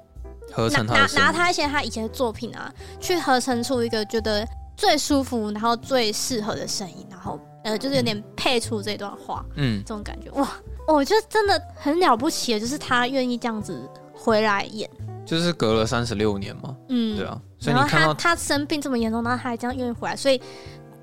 [0.51, 10.47] 合成拿拿他一些他以前的作品啊，去合成出一个觉得最舒服，然后最适合的声音，然后呃，就是有点配出这段话，嗯，这种感觉哇，
[10.87, 13.89] 我觉得真的很了不起，就是他愿意这样子。
[14.21, 14.89] 回来演，
[15.25, 16.75] 就是隔了三十六年嘛。
[16.89, 17.41] 嗯，对啊。
[17.57, 20.41] 所以你看到他，他生病这么严重，然后他还这样愿意回来，所以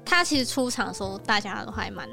[0.04, 2.06] 他其实出场的时候，大家都还蛮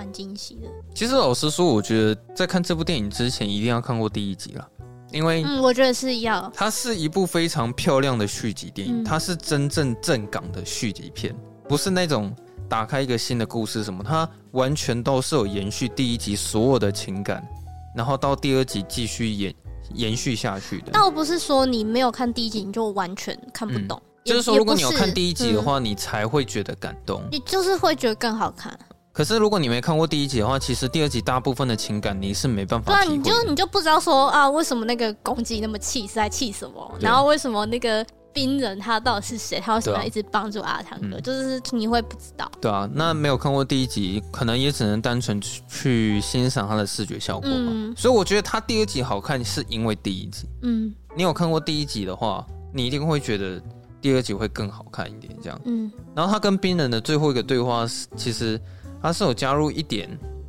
[0.00, 0.68] 蛮惊喜的。
[0.94, 4.66] 其实老实说，我觉得在看这部电影之前，一定要看过第一集了，
[5.12, 6.50] 因为嗯，我觉得是要。
[6.54, 11.36] 它是一部非常漂亮的续集电影，嗯、它是真正正港的续集片，
[11.68, 12.34] 不是那种
[12.66, 17.46] 打开一个新的故事什么，它完全都是有延续第一集所有的情感，
[17.94, 19.54] 然后到第二集继续延。
[19.94, 28.78] 延续下去的，倒不是说你没有看第一集你就完全看不懂，嗯、就是说如果你有看第一集的话，嗯、你才会觉得感动，你就是会觉得更好看。
[29.12, 32.92] 可是如果你没看过第一集的话，其实第二集大部分的情感你是没办法。
[32.92, 36.94] 对啊，你就你就不知道说啊，为什么那个公鸡那么气是在气什么？
[37.00, 38.06] 然后为什么那个。
[38.32, 39.58] 冰人他到底是谁？
[39.58, 41.20] 他为什么要一直帮助阿汤哥？
[41.20, 42.48] 就是你会不知道。
[42.60, 47.72] 对啊，那没有看过第一集，可能也只能单纯去欣赏他的视觉效果嘛。
[47.72, 50.46] 嗯、所以我觉得他第二集好看，是因为第一集。
[50.62, 53.60] 嗯，你有看过第一集的话，你一定会觉得
[54.00, 55.36] 第二集会更好看一点。
[55.42, 55.90] 这样，嗯。
[56.14, 57.84] 然后他跟冰人的最后一个对话，
[58.14, 58.60] 其实
[59.02, 60.08] 他是有加入一点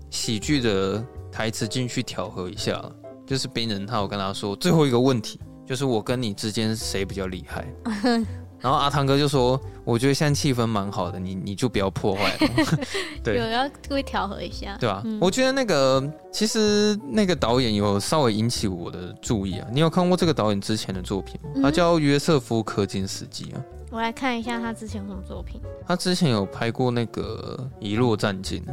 [0.09, 2.83] 喜剧的台词进去调和一下，
[3.25, 5.39] 就是冰人他有跟他说最后一个问题。
[5.63, 7.65] 就是我跟你之间谁比较厉害？
[8.59, 12.77] 然后阿汤哥就说：“我觉得现在气氛蛮好的，你你就不要破坏了。
[13.23, 15.01] ”对，有要会调和一下，对吧？
[15.05, 19.67] 嗯、我觉得那个其实那个导演有稍微引起我的注意啊。
[19.71, 21.49] 你有看过这个导演之前的作品吗？
[21.55, 23.57] 嗯、他叫约瑟夫·柯金斯基啊。
[23.91, 25.61] 我来看一下他之前什么作品。
[25.85, 28.63] 他之前有拍过那个《遗落战境》。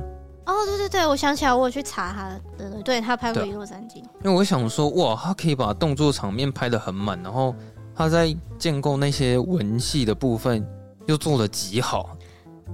[0.46, 4.02] 哦，对对对，我想起来，我有去查他的，对，他拍过《遗落战境》。
[4.24, 7.54] 因为我想说，哇，他可以把动作场面拍得很满，然后
[7.94, 10.64] 他在建构那些文戏的部分
[11.06, 12.16] 又做得极好。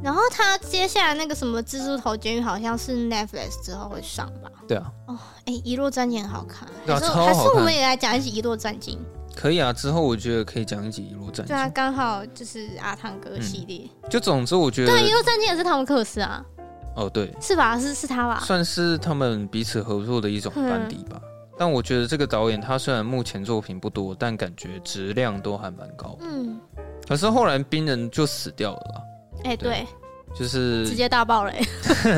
[0.02, 4.50] 然后他接下来那个什么《蜘蛛头监狱》好像是 Netflix 之后会上吧？
[4.68, 4.92] 对啊。
[5.06, 7.34] 哦，哎，《遗落战境》很好看，对啊，超好看。
[7.34, 8.98] 还是我们也来讲一集《遗落战境》？
[9.36, 11.44] 可以啊，之后我觉得可以讲一集《一路战境》。
[11.48, 13.88] 对啊，刚好就是阿汤哥系列。
[14.02, 16.44] 嗯、就总之，我觉得对《一路战境》也是汤姆克斯啊。
[16.96, 17.78] 哦，对，是吧？
[17.78, 18.40] 是是他吧？
[18.44, 21.20] 算是他们彼此合作的一种班底吧。
[21.22, 21.28] 嗯、
[21.58, 26.16] 但我觉得这个导演他虽然目前作品不多，但感觉质量都还蛮高。
[26.20, 26.58] 嗯。
[27.08, 29.02] 可是后来冰人就死掉了。
[29.44, 29.86] 哎、对，
[30.38, 31.66] 就是直接大爆雷。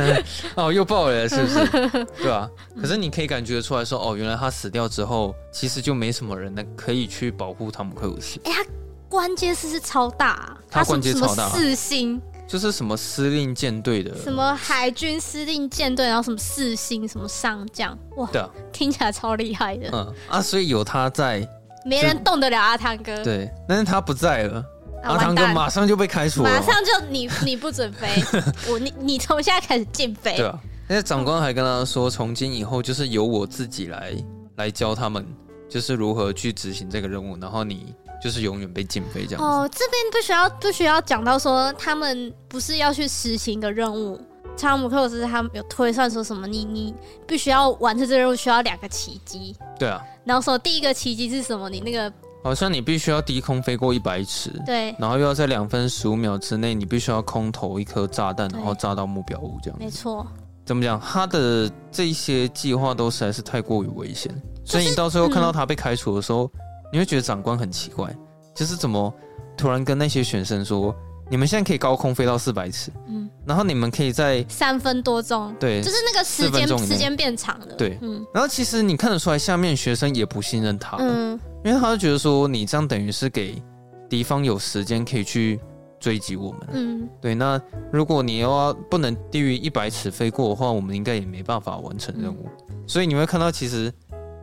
[0.56, 2.04] 哦，又爆雷了，是不是？
[2.22, 2.48] 对啊。
[2.80, 8.40] 可是你可以感觉出来说，哦，原来他死掉之后，其实就没什么人能可以去保护汤姆克鲁斯。
[8.44, 8.70] 哎、欸，他
[9.08, 12.20] 关键是是超大、啊，他关键超大，四星。
[12.48, 19.90] 就是什么司令舰队的，什么海军司令舰队，然后什么四星，什么上将，哇，对啊，听起来超厉害的。
[19.92, 21.44] 嗯啊，所以有他在，
[21.84, 23.24] 没人动得了阿汤哥。
[23.24, 24.64] 对，但是他不在了，啊、
[25.06, 28.08] 阿汤哥马上就被开除了，马上就你你不准飞，
[28.70, 30.36] 我你你从现在开始禁飞。
[30.36, 34.12] 对啊，那长官还跟他说，从今以后就是由我自己来
[34.56, 35.26] 来教他们，
[35.68, 37.94] 就是如何去执行这个任务，然后你。
[38.18, 44.18] 就是永远被禁飞这样哦，这边不需要不需要讲到说他们不是要去实行一个任务。
[44.56, 46.46] 汤姆克鲁斯他们有推算说什么？
[46.46, 46.94] 你你
[47.26, 49.54] 必须要完成这个任务需要两个奇迹。
[49.78, 50.02] 对啊。
[50.24, 51.68] 然后说第一个奇迹是什么？
[51.68, 52.10] 你那个
[52.46, 54.50] 好像你必须要低空飞过一百尺。
[54.64, 54.94] 对。
[54.98, 59.78] 然后又要在两分十五秒之内，你必须要空投一颗炸弹，然后炸到目标物这样。
[59.80, 60.24] 没错。
[60.64, 61.00] 怎么讲？
[61.00, 64.32] 他的这些计划都实在是太过于危险，
[64.64, 66.44] 所以你到最后看到他被开除的时候。
[66.54, 66.60] 嗯
[66.92, 68.08] 你会觉得长官很奇怪，
[68.54, 69.12] 就是怎么
[69.56, 70.94] 突然跟那些学生说，
[71.28, 83.60] 你们现在可以高空飞到四百尺，嗯，然后你们可以在三分多钟，对，就是那个时间时间变长了，对，嗯，然后其实你看得出来，下面学生也不信任他，嗯，因为他就觉得说，你这样等于是给
[84.08, 85.60] 敌方有时间可以去
[85.98, 87.60] 追击我们，嗯，对，那
[87.92, 93.92] 如果你要不能低于一百尺飞过的话，我们应该也没办法完成任务，嗯，所以你会看到其实。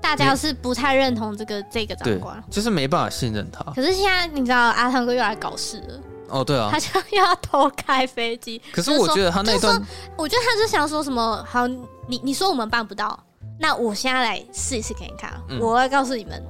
[0.01, 3.63] 大家是不太认同这个这个长官，就是没办法信任他。
[3.71, 6.01] 可是现在你知道阿汤哥又来搞事了。
[6.27, 8.61] 哦，对啊，他就要偷开飞机。
[8.73, 9.81] 可是我觉得他那段，
[10.17, 11.41] 我觉得他是想说什么？
[11.49, 11.65] 好，
[12.05, 13.17] 你你说我们办不到，
[13.57, 15.33] 那我现在来试一试给你看。
[15.47, 16.43] 嗯、我要告诉你们，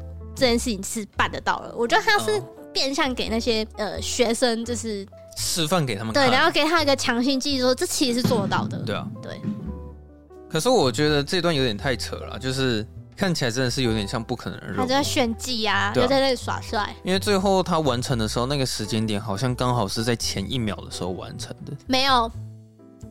[0.44, 1.74] 这件事情是办得到了。
[1.74, 8.78] 我觉得他是变相给那些呃学生，就是示范给他们看，对，然后给他一个强心剂，说这其实是做得到的。
[8.80, 9.40] 对啊，对。
[10.50, 12.86] 可是我觉得这段有点太扯了，就是
[13.16, 14.60] 看起来真的是有点像不可能。
[14.76, 16.94] 他就在炫技啊，就在那里耍帅。
[17.06, 21.72] 因为最后他完成的时候，那个时间点好像刚好是在前一秒的时候完成的。
[21.88, 22.30] 没有，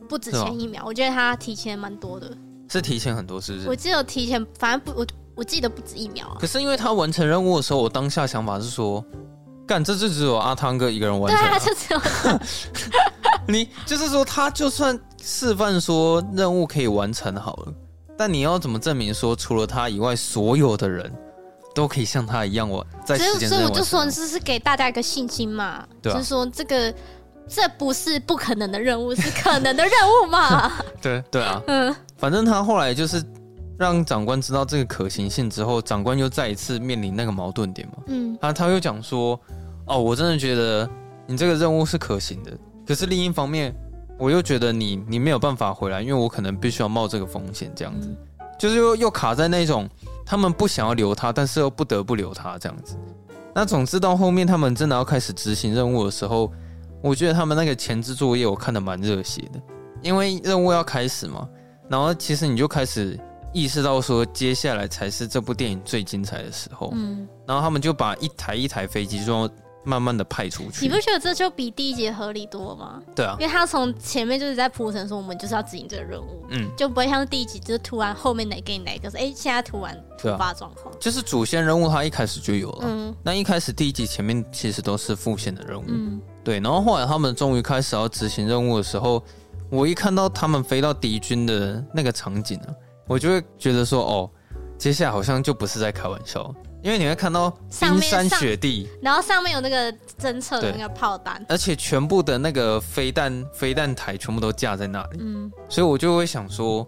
[0.07, 2.31] 不止前一秒，我觉得他提前蛮多的。
[2.69, 3.67] 是提前很多，是不是？
[3.67, 5.05] 我记得提前，反正不，我
[5.35, 6.37] 我记得不止一秒啊。
[6.39, 9.03] 可是因为他完成任务的时候，我当下想法是说，
[9.65, 11.41] 干，这就只有阿汤哥一个人完成。
[11.41, 12.01] 对啊，就只有。
[13.47, 17.73] 你就是说，他就算示范说任务可以完成好了，
[18.17, 21.11] 但你要怎么证明说，除了他以外，所有的人
[21.75, 23.49] 都可以像他一样，我在时间内完成？
[23.49, 26.93] 所以我就说，这是给大家一个信心嘛，就是说这个
[27.45, 30.71] 这不是不可能的任务，是可能的任务嘛。
[31.01, 33.21] 对对啊，嗯，反正他后来就是
[33.77, 37.93] 让长官知道这个可行性之后，长官又再一次面临那个矛盾点嘛。
[38.07, 39.39] 嗯，他他又讲说，
[39.85, 40.89] 哦，我真的觉得
[41.25, 42.51] 你这个任务是可行的。
[42.85, 43.73] 可是另一方面，
[44.17, 48.15] 我又觉得你你没有办法回来，因为我可能必须要冒这个风险，这样子，
[48.59, 49.89] 就是又又卡在那种
[50.25, 52.95] 他们不想要留他，但是又不得不留他这样子。
[53.55, 56.51] 那总之到后面他们真的要开始执行任务的时候，
[57.01, 59.61] 我觉得他们那个前置作业我看的蛮热血的，
[60.01, 61.47] 因为任务要开始嘛，
[61.89, 63.19] 然后其实你就开始
[63.53, 69.49] 意识到说接下来才是这部电影最精彩的时候，嗯，然后他们就把一台一台飞机就。
[69.85, 73.01] 慢慢的派出去，你不觉得这就比第一集合理多吗？
[73.13, 89.21] 对啊，因为他从前面就是在铺陈说我们就是要执行这个任务，嗯，就不会像第一集就是突然后面哪给你哪个是哎、欸，现在突然突发状况，就是主线任务他一开始就有了，嗯，那一开始第一集前面其实都是副线的任务，嗯，对，然后后来他们终于开始要执行任务的时候，
[89.69, 92.71] 我一看到他们飞到敌军的那个场景啊，
[93.07, 94.29] 我就会觉得说哦，
[94.77, 96.53] 接下来好像就不是在开玩笑。
[96.81, 97.49] 因为你会看到
[97.79, 99.89] 冰山雪地，然后上面有那个
[100.19, 105.19] 侦测的那个炮弹，而且全部的那个飞弹飞弹台全部都架在那里。
[105.21, 106.85] 嗯，所以我就会想说，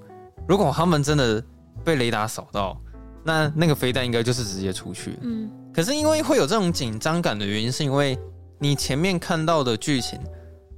[0.49, 1.41] 如果他们真的
[1.81, 2.77] 被雷达扫到，
[3.23, 5.17] 那那个飞弹应该就是直接出去。
[5.21, 8.19] 嗯，可是因为会有这种紧张感的原因，是因为
[8.59, 10.19] 你前面看到的剧情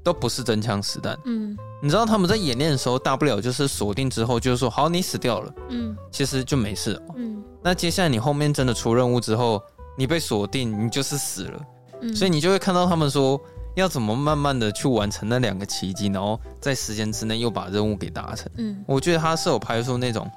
[0.03, 1.17] 都不是真枪实弹。
[1.25, 5.53] 嗯，你知道他们在演练的时候，大不了就是锁定之后就是说，好，你死掉了。
[5.69, 7.01] 嗯，其实就没事了。
[7.15, 7.43] 嗯。
[7.61, 9.61] 那接下来你后面真的出任务之后，
[9.97, 11.61] 你被锁定，你就是死了。
[12.01, 13.39] 嗯，所以你就会看到他们说
[13.75, 18.49] 要怎么慢慢的去完成那两个奇迹，然后在时间之内又把任务给达成。
[18.57, 20.29] 嗯，我觉得他是有拍出那种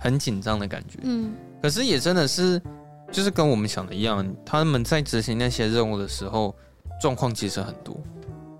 [0.00, 0.98] 很紧张的感觉。
[1.02, 2.60] 嗯，可是也真的是
[3.10, 6.54] 就是跟我们想的一样，他们在执行那些任务的时候，
[7.00, 7.94] 状况其实很多。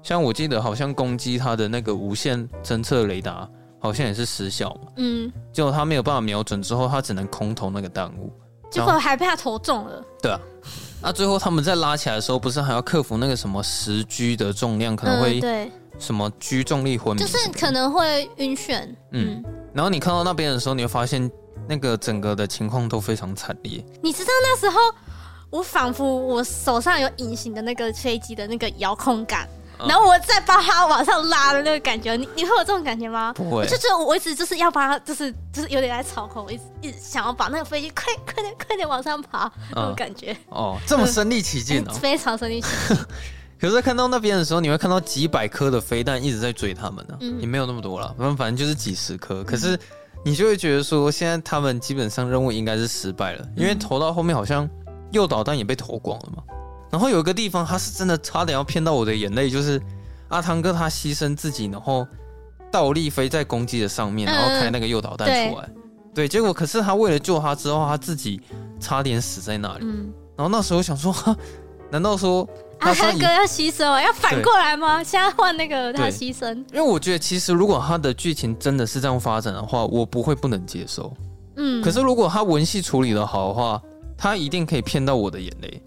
[0.07, 3.49] 像我记得好像攻击他的那个无线侦测雷达。
[3.79, 8.33] 好像也是失效嘛，嗯，结果他没有办法瞄准，之后他只能空投那个弹物，
[8.69, 10.03] 结果还被他投中了。
[10.21, 10.41] 对啊，
[11.01, 18.89] 那最后他们在拉起来的时候，不是还要克服那个什么十 G 的重量，可能会对什么 G 重力昏迷，就是可能会晕眩。
[19.13, 21.31] 嗯，然后你看到那边的时候，你会发现
[21.69, 23.85] 那个整个的情况都非常惨烈。
[24.03, 24.81] 你知道那时候
[25.51, 29.47] 我仿佛我手上有隐形的那个飞机的那个遥控杆。
[29.79, 33.33] 然后我再把它往上拉的那个感觉，你你会有这种感觉吗？
[33.35, 40.37] 不会，就觉得我一直就是要把它，就是就是有点在操控，我一直一直想要把那个飞机快快点快点往上爬，那种感觉。
[40.49, 42.97] 哦，这么身临其境哦， 非常身临其境。
[43.61, 49.43] 可是看到那边的时候，你会看到几百颗的飞弹一直在追他们呢，也没有那么多了，反正反正就是几十颗。
[49.43, 49.79] 可是
[50.25, 54.69] 你就会觉得说，现在他们基本上任务应该是失败了，因为投到后面好像
[55.11, 56.43] 诱导弹也被投光了嘛。
[56.91, 59.81] 然后有一个地方，他是真的差点要骗到我的眼泪，就是
[60.29, 62.07] 阿汤哥他牺牲自己，然后
[62.71, 65.65] 倒立飞在公鸡的上面，然后开那个诱导弹出来。
[65.67, 65.75] 嗯、
[66.15, 68.41] 对，对，结果可是他为了救他之后，他自己
[68.81, 69.85] 差点死在那里。
[69.85, 71.15] 嗯、然后那时候想说，
[71.91, 72.49] 难道说
[72.81, 74.99] 阿汤哥要牺牲了，要反过来吗？
[74.99, 76.55] 对现在换那个他牺牲？
[76.73, 81.13] 因为我觉得，其实如果他的剧情真的是这样发展的话，我不会不能接受。
[81.57, 83.81] 嗯，可是如果他文戏处理的好的话，
[84.17, 85.83] 他一定可以骗到我的眼泪。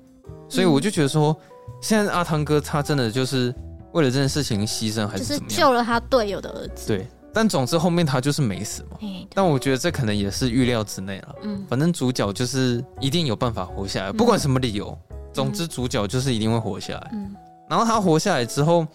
[0.50, 1.36] 所以我就觉得说，
[1.82, 3.54] 现在阿汤哥他真的就是
[3.94, 5.60] 为了这件事情牺牲，还是怎么样？
[5.60, 6.88] 救了他队友的儿子。
[6.88, 8.98] 对，但总之后面他就是没死嘛。
[9.34, 11.36] 但我觉得这可能也是预料之内了。
[11.44, 14.98] 嗯，反正主角就是一定有办法活下来，不管什么理由。
[15.32, 17.10] 总之主角就是一定会活下来。
[17.14, 17.36] 嗯，
[17.70, 18.86] 然后他活下来之后，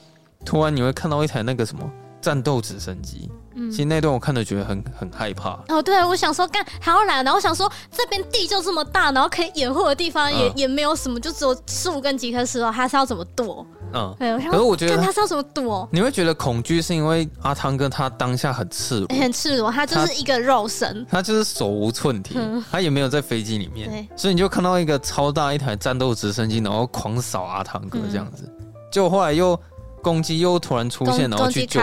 [0.44, 1.88] 突然你会看到一台那个什么
[2.24, 3.30] 战斗直升机。
[3.56, 5.62] 嗯，其实那段我看了觉得很很害怕。
[5.68, 13.64] 哦，对，我想说，干还要来，然后我想说这边地就这么大，然后可以掩护的地方也、嗯、也没有什么，就只有树跟几棵石头，他是要怎么躲？
[13.92, 14.16] 嗯，
[14.50, 15.88] 可是我觉得他是要怎么躲？
[15.92, 28.52] 你会觉得恐惧是因为阿汤哥他当下很赤裸，很赤裸，他就是一个肉身，他，他就是手无寸铁，嗯、他也没有在飞机里面，所以你就看到一个超大一台战斗直升机，然后狂扫阿汤哥这样子，
[28.90, 29.56] 结果、嗯、后来又
[30.04, 31.80] 攻击又突然出现，然后去救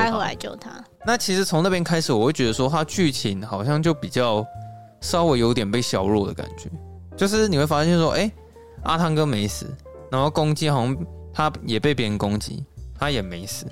[0.55, 0.81] 他。
[1.03, 4.45] 那其实从那边开始，我会觉得说，他剧情好像就比较
[5.01, 6.69] 稍微有点被削弱的感觉。
[7.17, 8.31] 就是你会发现说，哎、欸，
[8.83, 9.65] 阿汤哥没死，
[10.11, 10.95] 然后公鸡好像
[11.33, 12.63] 他也被别人攻击，
[12.97, 13.65] 他也没死。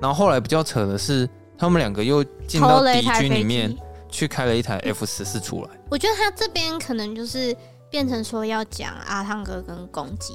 [0.00, 3.74] 然后后来比较扯的是，他们两个又进到敌军里面
[4.10, 5.70] 去开了一台 F 十四出来。
[5.90, 7.56] 我觉得他这边可能就是
[7.90, 10.34] 变成说要讲阿汤哥跟公鸡。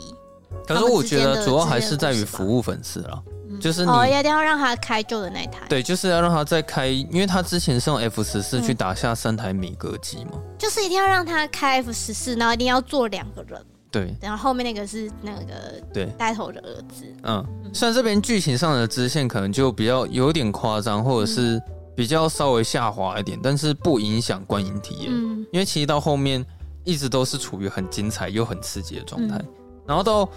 [0.67, 3.23] 可是我觉得主要还是在于服务粉丝了。
[3.59, 15.53] 就是你、哦、一定要让他开旧的那台，对，就是要让他再开，因为他之前是用 F 十四去打下三台米格机嘛，就是一定要让他开 F 十四，然后一定要坐两个人，对，然后后面那个是那个
[15.93, 16.05] 对。
[16.17, 21.61] 带头的儿子，嗯，虽然这边剧情上的支线可能就比较有点夸张，或者是
[21.97, 26.45] 比较稍微下滑一点，但是不影响观影体验，嗯，因为其实到后面
[26.85, 29.47] 一直都是处于很精彩又很刺激的状态，嗯、
[29.89, 30.29] 然后到。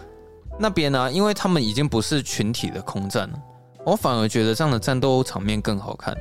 [0.59, 1.11] 那边呢、啊？
[1.11, 3.39] 因为他们已经不是群体的空战了，
[3.87, 6.15] 我反而觉得这样的战斗场面更好看。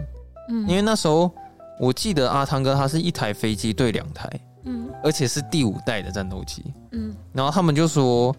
[0.47, 1.29] 嗯，因为那时候
[1.77, 4.29] 我记得阿汤哥他是一台飞机对两台，
[4.63, 8.33] 嗯，而且是第五代的战斗机，嗯，然后他们就说。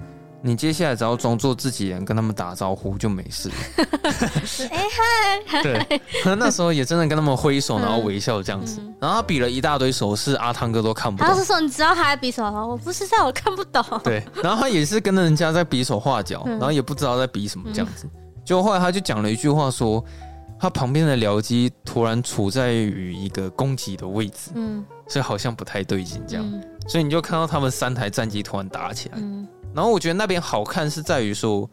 [0.45, 3.49] 你接下来只要装作自己人跟他们打招呼就没事。
[4.71, 4.85] 哎
[5.49, 5.63] 嗨！
[5.63, 6.01] 对，
[6.37, 8.81] 那时候也真的跟他们挥手，然后微笑这样子。
[9.01, 11.33] 然后他比了一大堆手势，阿汤哥都看不懂。
[11.33, 12.67] 他是说你知道他在比手吗？
[12.67, 13.85] 我不知道，我看不懂。
[14.03, 18.09] 对，然后他也是跟着人家在比手画脚，然后也不知道在比什么这样子。
[18.45, 20.05] 就后来他就讲了一句话说，
[20.59, 26.63] 他旁边的僚机突然处在于一个攻击的位置，嗯，所以好像不太对劲这样。
[26.89, 29.19] 所以你就看到他们三台战机突然打起来。
[29.75, 31.69] 然后我觉得那边好看是在于说，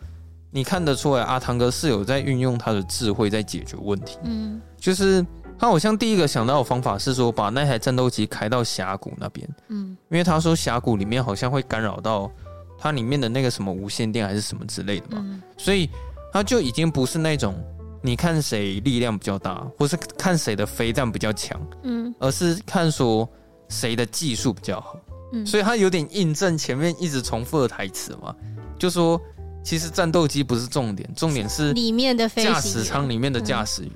[0.51, 4.17] 你看得出来阿汤哥是有在运用他的智慧在解决问题。
[4.23, 5.25] 嗯，就是
[5.57, 9.47] 他好像第一个想到的方法是说，把那台战斗机开到峡谷那边。
[9.67, 12.31] 嗯，因为他说峡谷里面好像会干扰到
[12.79, 15.21] 它里面的那个什么无线电还是什么之类的嘛。
[15.25, 15.89] 嗯，所以
[16.31, 17.55] 他就已经不是那种
[18.01, 21.59] 你看谁力量比较大，或是看谁的飞弹比较强。
[21.83, 23.27] 嗯，而是看说
[23.67, 24.97] 谁的技术比较好。
[25.31, 28.35] 嗯，所以他有点印证前面一直重复的台词嘛，
[28.77, 29.19] 就说
[29.63, 33.91] 其实战斗机不是重点，重点是里面的驾驶舱里面的驾驶员。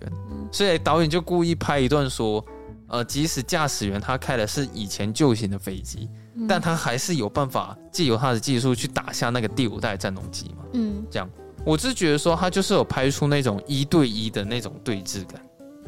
[0.52, 2.46] 所以导演就故意拍一段说，
[2.88, 6.08] 呃，即使驾驶员他开的是以前旧型的飞机，
[6.48, 10.64] 但他还是有办法借由他的技术去打下那个第五代战斗机嘛。
[10.74, 11.28] 嗯，这样，
[11.66, 15.42] 我是觉得说他就是有拍出那种一对一的那种对峙感。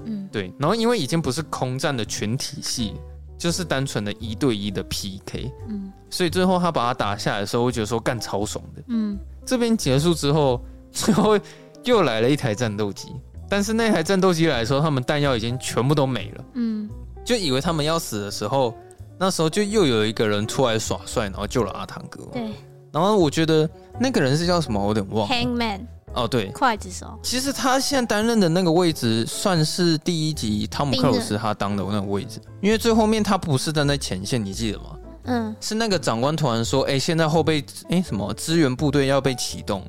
[0.06, 2.96] 嗯，对，然后因为已经不是空战的群体系。
[3.38, 10.60] 就是单纯的一对一的 PK，嗯，所以最后他把他打下来的时候，我觉得说干超爽的，嗯，这边结束之后，
[10.92, 11.38] 最后
[11.84, 13.10] 又来了一台战斗机，
[13.50, 16.90] 但是那台战斗机来的时候，他们弹药已经全部都没了，嗯，
[17.26, 18.74] 就以为他们要死的时候，
[19.20, 22.50] 那时候就又有一个人出来耍帅，然后救了阿汤哥，对，
[22.92, 23.70] 然后我觉得
[24.00, 25.82] 那个人是叫什么，我有点忘了，Hangman。
[26.16, 27.20] 哦，对，刽子手。
[27.22, 34.86] 其实他现在担任的那个位置，算是第一集汤姆克鲁斯他当的那个位置，因为最后面他不是站在前线，你记得吗？
[35.26, 39.84] 嗯，是那个长官突然说，哎，现在后备，哎，什么支援部队要被启动，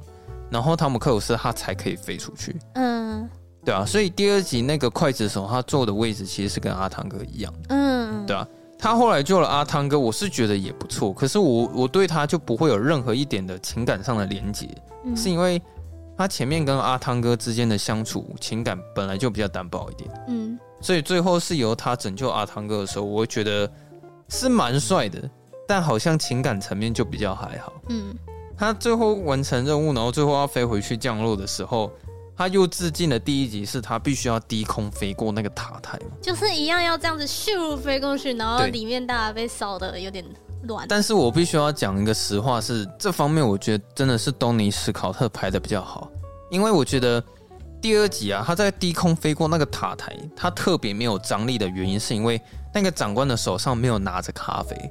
[0.51, 2.57] 然后汤姆克鲁斯他才可以飞出去。
[2.74, 3.29] 嗯，
[3.64, 7.55] 对啊，所以第二集那个刽子手他坐的位置其实是跟阿汤哥一样。
[7.68, 8.45] 嗯，对啊，
[8.79, 14.66] 他后来救了阿汤哥，我是觉得也不错，可是我我对他就不会有任何一点的情感上的连接，
[15.05, 15.62] 嗯、是因为。
[16.17, 23.71] 他前面跟阿汤哥之间的相处情感本来就比较单薄一点，嗯，所以最后是由他拯救阿汤哥的时候，我会觉得
[24.29, 25.29] 是蛮帅的，
[25.69, 28.14] 但好像情感层面就比较还好，嗯，
[28.57, 31.93] 他最后完成任务，然后最后要飞回去降落的时候，
[32.35, 40.25] 他又致敬了第一集，是他必须要低空飞过那个塔台，就是一样要这样子咻飞过去，然后里面大家被烧的有点
[40.63, 40.87] 乱。
[40.89, 46.11] 但是我必须要讲一个实话是，是这方面我觉得真的是东尼史考特拍的比较好。
[46.51, 47.23] 因为我觉得
[47.81, 52.41] 第二集啊，他在低空飞过那个塔台，他特别没有张力的原因，是因为
[52.73, 54.91] 那个长官的手上没有拿着咖啡，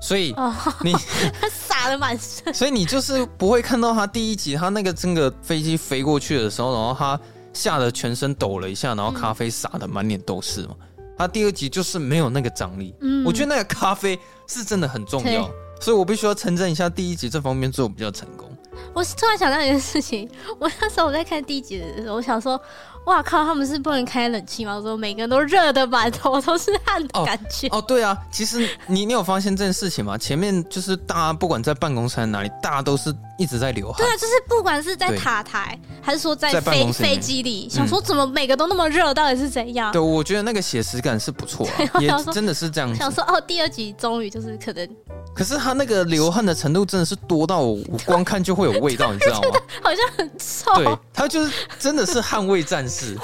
[0.00, 0.34] 所以
[0.82, 0.92] 你
[1.40, 7.18] 他洒的满身，所以你就是不会看到他第一集他那个整个飞机飞过去的时候，然后他
[7.52, 10.76] 吓得全身抖了一下，然后咖啡洒的满脸都是嘛。
[11.20, 18.48] 他第二集就是没有那个张力，嗯，我觉得那个咖啡是真的很重要，所以我必须要称赞一下第一集这方面做得比较成功。
[18.94, 20.26] 我突然想到一件事情，
[20.58, 22.58] 我那时候我在看第一集的时候，我想说，
[23.06, 24.76] 哇靠，他们是不能开冷气吗？
[24.76, 27.66] 我说每个人都热的满头都是汗的感觉。
[27.68, 30.16] 哦， 哦，对啊，其实你你有发现这件事情吗？
[30.16, 33.96] 前面就是大家不管在办公室在哪里，大家都是一直在流汗。
[33.98, 39.90] 对啊，就是不管是在塔台还是说在飞飞机里，想说怎么每个都那么热，到底是怎样？
[39.92, 42.96] 对，我觉得那个写实感是不错啊， 也真的是这样子。
[42.96, 44.88] 想说哦，第二集终于就是可能。
[45.32, 49.60] 可是他那个流汗的程度真的是多到我光看就会有味道，你知道吗？
[49.80, 50.74] 好像很臭。
[50.74, 52.89] 对，他就是真的是捍卫战士。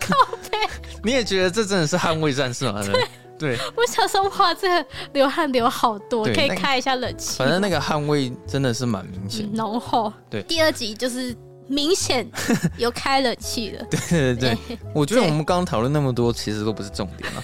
[0.00, 0.14] 靠
[0.50, 0.58] 背，
[1.02, 2.82] 你也觉得这真的是捍卫战士吗？
[2.84, 3.06] 对。
[3.36, 7.36] 对，我想说，哇，这个流汗流好多，可以开一下冷气。
[7.36, 10.12] 反正那个汗味真的是蛮明显，浓、嗯、厚。
[10.30, 11.36] 对，第二集就是
[11.66, 12.24] 明显
[12.78, 13.84] 有开冷气了。
[13.90, 17.42] 对对对，对我觉得我们刚刚讨论那么多，其实都不是重点了。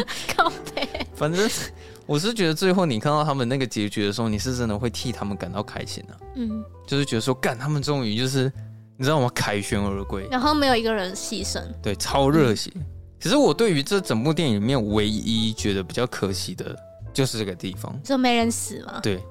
[0.34, 0.88] 靠背。
[1.14, 1.46] 反正
[2.06, 6.20] 我是觉得最后你看到他们那个结局的时候，你是真的会替他们感到开心的、啊。
[6.36, 8.50] 嗯，就是觉得说，干，他们终于就是
[8.96, 9.30] 你知道吗？
[9.34, 12.70] 凯旋而归，然后没有一个人牺牲，对，超热血。
[12.74, 12.86] 嗯
[13.22, 16.76] 其实我对于这整部电影里面唯一觉得比较可惜的，
[17.14, 18.98] 就是这个地方，就没人死吗？
[19.00, 19.22] 对，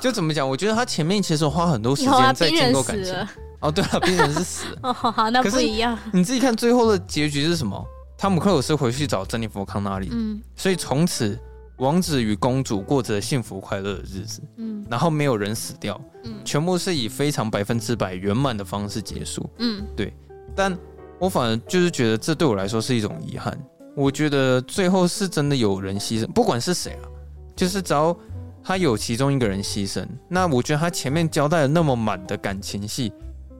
[0.00, 0.48] 就怎么讲？
[0.48, 3.12] 我觉得他前面其实花很多时间在建构感情。
[3.58, 4.78] 哦，对了，冰人是死了。
[4.88, 5.98] 哦，好，那不一样。
[6.12, 7.84] 你自己看最后的结局是什么？
[8.16, 11.36] 汤姆克鲁斯回去找珍妮佛康纳利，嗯，所以从此
[11.78, 20.12] 王子与公主过着幸福快乐的日子，嗯，然后没有人死掉，嗯，全部是以非常百分之百圆满的方式结束，嗯，对，
[20.54, 20.76] 但。
[21.18, 23.56] 我反而就是觉得这对我来说是一种遗憾。
[23.94, 27.06] 我觉得最后是真的有人牺牲，不管是谁啊，
[27.54, 28.16] 就是只要
[28.60, 33.12] 他有其中一个人牺牲，那我觉得他前面交代了那么满的感情戏，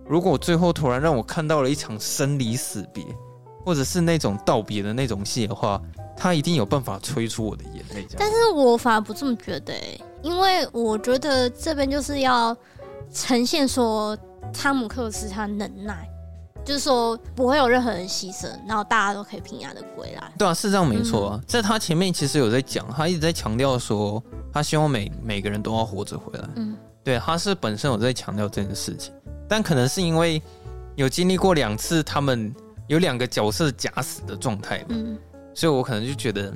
[0.09, 3.05] 如果最后突然让我看到了一场生离死别，
[3.65, 5.81] 或者是那种道别的那种戏的话，
[6.23, 8.07] 他一定有办法催出我的眼泪。
[8.17, 12.57] 但是我反而不这么觉得，欸，因为我觉得这边就是要
[13.13, 14.17] 呈现说
[14.53, 16.09] 汤姆克斯他能耐。
[16.65, 20.33] 就是说不会有任何人牺牲，然后大家都可以平安的归来。
[20.39, 21.41] 对啊，是这样没错啊。
[21.43, 26.49] 嗯、在他前面其实有在讲，他一直在强调说，他希望每每个人都要活着回来。
[26.55, 29.13] 嗯，对，他是本身有在强调这件事情，
[29.49, 30.41] 但可能是因为
[30.95, 32.55] 有经历过两次他们
[32.87, 35.19] 有两个角色假死的状态，嗯，
[35.55, 36.55] 所以我可能就觉得，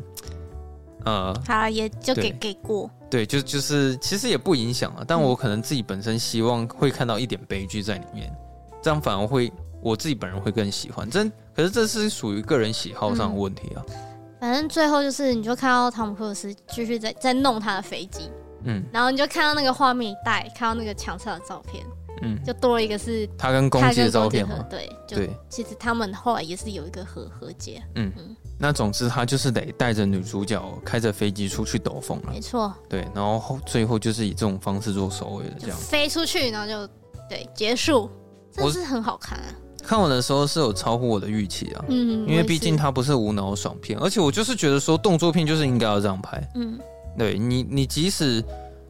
[1.04, 5.04] 呃，他也就给给过，对，就就是其实也不影响啊。
[5.06, 8.34] 但我可能自己本身希望会看到一点悲剧在里面，
[8.82, 9.52] 这样反而会。
[9.82, 13.84] 我自己本人会更喜欢，真可是这是属于个人喜好上的问题啊。
[13.86, 13.96] 嗯、
[14.40, 18.28] 反正最后就是，你就看到汤姆克鲁斯继续在在弄他的飞机，
[18.64, 21.86] 嗯，然后你就看到那个画面一带，看到那个墙上的照片，
[22.22, 28.10] 嗯，就多了一个是他跟公鸡的照片嘛，对对，其实他们后来也是有一个和和解，嗯。
[28.16, 28.36] 嗯。
[28.58, 35.76] 那总之他就是得带着女主角开着飞机出去兜风了，没错，对，然后最后就是以这种方式做收尾的，这样。
[35.76, 36.92] 飞出去，然后就
[37.28, 38.10] 对结束，
[38.54, 39.44] 真是很好看啊。
[39.82, 46.76] 看完的时候是有超乎我的预期啊，嗯，因为毕竟它不是无脑爽片，而且我就是觉得说动作片就是应该要这样拍，嗯，
[47.16, 48.42] 对你，你即使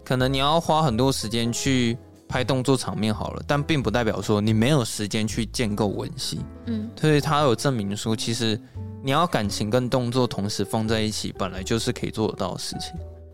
[0.03, 8.59] 可能你要花很多时间去拍动作场面好了，但并不代表说你没有时间去建构文戏，嗯，所以他有证明说，其实
[9.07, 12.91] 你要感情跟动作同时放在一起，本来就是可以做得到的事情。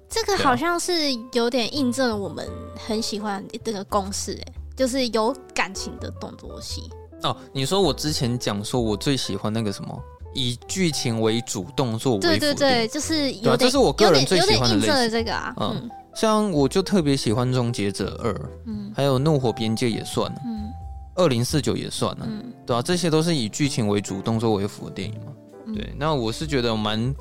[0.07, 0.93] 这个好像是
[1.33, 2.47] 有点印证了我们
[2.77, 6.83] 很喜欢这个公式，哎，就是有感情的动作戏。
[7.23, 9.99] 哦，你说我之前讲说，我最喜欢那个什么，
[10.35, 12.27] 以剧情为主，动作为辅。
[12.27, 15.11] 对对对，就是有点，这是我个人最喜欢的类型。
[15.11, 18.31] 这个啊，嗯，像我就特别喜欢《终结者二》，
[18.66, 20.70] 嗯，还有《怒火边界》也算了，嗯，
[21.23, 25.33] 《二零四九》也算了，嗯，对啊，这些都是以剧情为主，动作为辅的电影嘛。
[25.75, 27.14] 对，那我是觉得蛮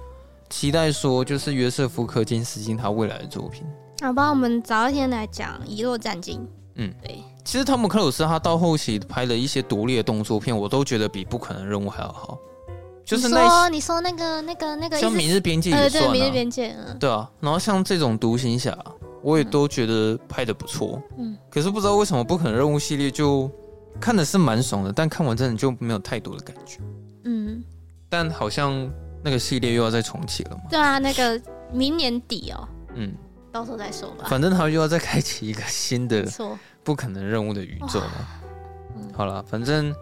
[0.49, 3.64] 期待说，就是约瑟夫·柯金斯基他未来的作品。
[4.02, 6.39] 好吧，我们早一天来讲《遗落战境》。
[6.76, 7.24] 嗯，对。
[7.43, 12.38] 其实汤姆克鲁斯他到后期拍的一些独立的动作片，我都觉得比不可能任务还要好。
[13.04, 17.30] 就是那说你说那个那个那个像《明日边界》也算、啊呃、对，《明日边界》嗯，对啊。
[17.39, 18.78] 然后像这种独行侠，
[19.22, 21.02] 我也都觉得拍的不错。
[21.18, 23.49] 嗯，可是不知道为什么不可能任务系列就
[23.99, 26.80] 看的是蛮爽的，但看完真的就没有太多的感觉。
[27.26, 27.64] 嗯，
[28.12, 28.91] 但好像
[29.24, 30.64] 那个系列又要再重启了嘛？
[30.70, 31.41] 对啊，那个
[31.72, 32.68] 明年底哦。
[32.93, 33.14] 嗯，
[33.53, 34.26] 到时候再说吧。
[34.28, 36.26] 反正他又要再开启一个新的。
[36.26, 36.59] 错。
[36.84, 38.12] 不可能任务的宇宙嘛？
[38.97, 39.93] 嗯、好了，反正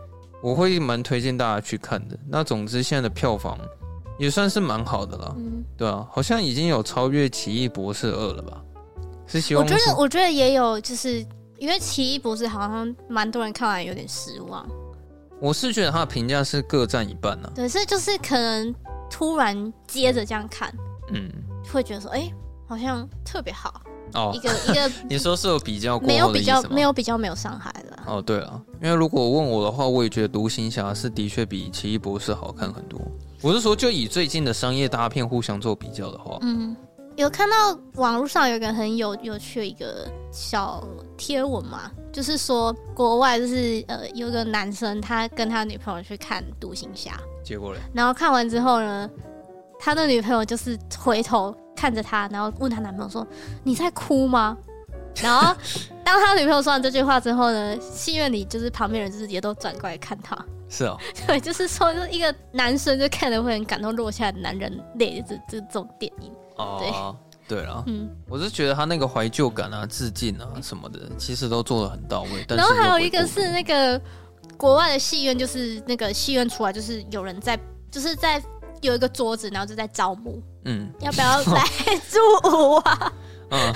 [0.42, 2.18] 我会蛮推荐大家去看的。
[2.28, 3.60] 那总之，现在的票房
[4.18, 8.64] 也算是蛮好的了，嗯、对啊，好像已经有超越《奇异博士二》了吧？
[9.28, 9.74] 是希望是？
[9.74, 11.20] 我觉得，我觉得也有，就是
[11.58, 14.66] 因为《奇异博士》好像蛮多人看完有点失望。
[15.40, 17.56] 我是觉得他的评价是各占一半呢、啊。
[17.56, 18.74] 对，是就是可能
[19.10, 20.74] 突然接着这样看，
[21.14, 21.32] 嗯，
[21.72, 22.34] 会觉得说，哎、欸，
[22.68, 23.82] 好像特别好。
[24.16, 28.00] 哦，一个一个， 你说是有比较过没有比较没有比较没有伤害的。
[28.08, 33.00] 哦，对了，因为如果问我的话，我也觉得独行侠是的确比奇异博士好看很多。
[33.42, 36.76] 我是说，就以最近的商业大片互相做比较的话，嗯，
[37.20, 40.84] 有看到网络上有一个很有有趣的一个小
[41.18, 49.10] 贴文嘛，就是说国外就是呃有个男生他跟他女朋友去看独行侠，结果嘞，然后看完之后呢，
[49.80, 51.56] 他的女朋友就是回头。
[51.76, 53.26] 看着他，然后问他男朋友说
[53.64, 54.58] ：“你在哭吗？”
[55.24, 55.56] 然后
[56.04, 66.34] 当他女朋友说完这句话之后呢，戏院里就是旁边人就是也都转过来看他，是哦，对，就是说，就是一个男生就看着会很感动，落下的男人泪这这种电影。
[66.60, 67.16] 哦，
[67.48, 72.46] 对，对了，嗯，我是觉得他那个怀旧感啊、致敬啊什么的，其实都做的很到位。
[72.50, 74.00] 然后还有一个是那个
[74.58, 77.58] 国外的戏院，就是那个戏院出来，就是有人在，
[77.90, 78.44] 就是在
[78.82, 81.64] 有一个桌子，然后就在招募，嗯，要不要来
[82.10, 83.14] 住舞啊？
[83.52, 83.74] 嗯。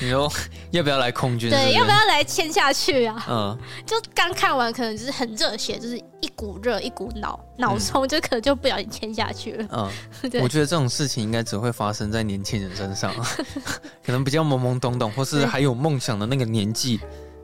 [0.00, 0.30] 你说
[0.70, 1.50] 要不要来空军？
[1.50, 3.24] 对，要不要来签下去啊？
[3.28, 9.66] 嗯， 就刚看完，可能就是很热血，就是一股热，一股脑脑冲，就可能就不小心签下去了。
[9.70, 9.90] 嗯，
[10.30, 10.40] 对。
[10.40, 13.14] 我觉得这种事情应该只会发生在年轻人身上，
[14.04, 16.98] 可能比较懵懵懂懂，或是还有梦想的那个年纪，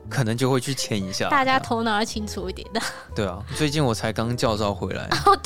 [0.09, 1.29] 可能就会去签一下。
[1.29, 2.81] 大家头脑要清楚一点的。
[3.15, 5.07] 对啊，最近我才刚教招回来。
[5.25, 5.37] 哦，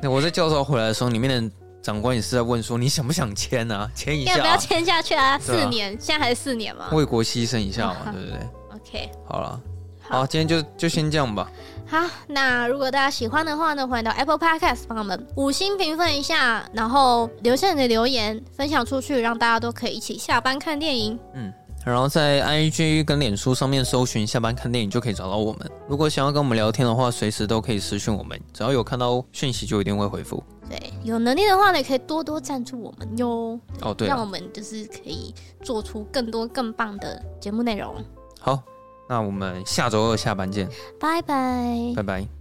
[0.00, 0.08] 对。
[0.08, 1.54] 我在教招回来的时候，里面的。
[1.82, 3.90] 长官也是在问说，你想不想签啊？
[3.96, 5.38] 签一下，要不要签下去啊？
[5.38, 6.88] 四年，现在还是四年嘛？
[6.92, 8.38] 为国牺牲一下嘛， 对不对
[8.74, 9.60] ？OK，好了，
[10.00, 11.50] 好，今天就就先这样吧。
[11.86, 21.18] 好，那如果大家喜欢的话呢，欢迎到 Apple Podcast 帮我们五星评分一下，然后留下你的留言，分享出去，让大家都可以一起下班看电影。
[21.34, 21.52] 嗯。
[21.82, 25.70] 然后在 IG 跟脸书上面搜寻“下班看电影”就可以找到我们。
[25.88, 30.44] 如果想要跟我们聊天的话，随时都可以私讯我们，只要有看到讯息就一定会回复。
[30.70, 33.58] 对，有能力的话呢，可以多多赞助我们哟。
[33.82, 37.96] 哦，对，让我们就是可以做出更多更棒的节目内容。
[38.38, 38.62] 好，
[39.08, 40.68] 那我们下周二下班见，
[41.00, 42.39] 拜拜，拜拜。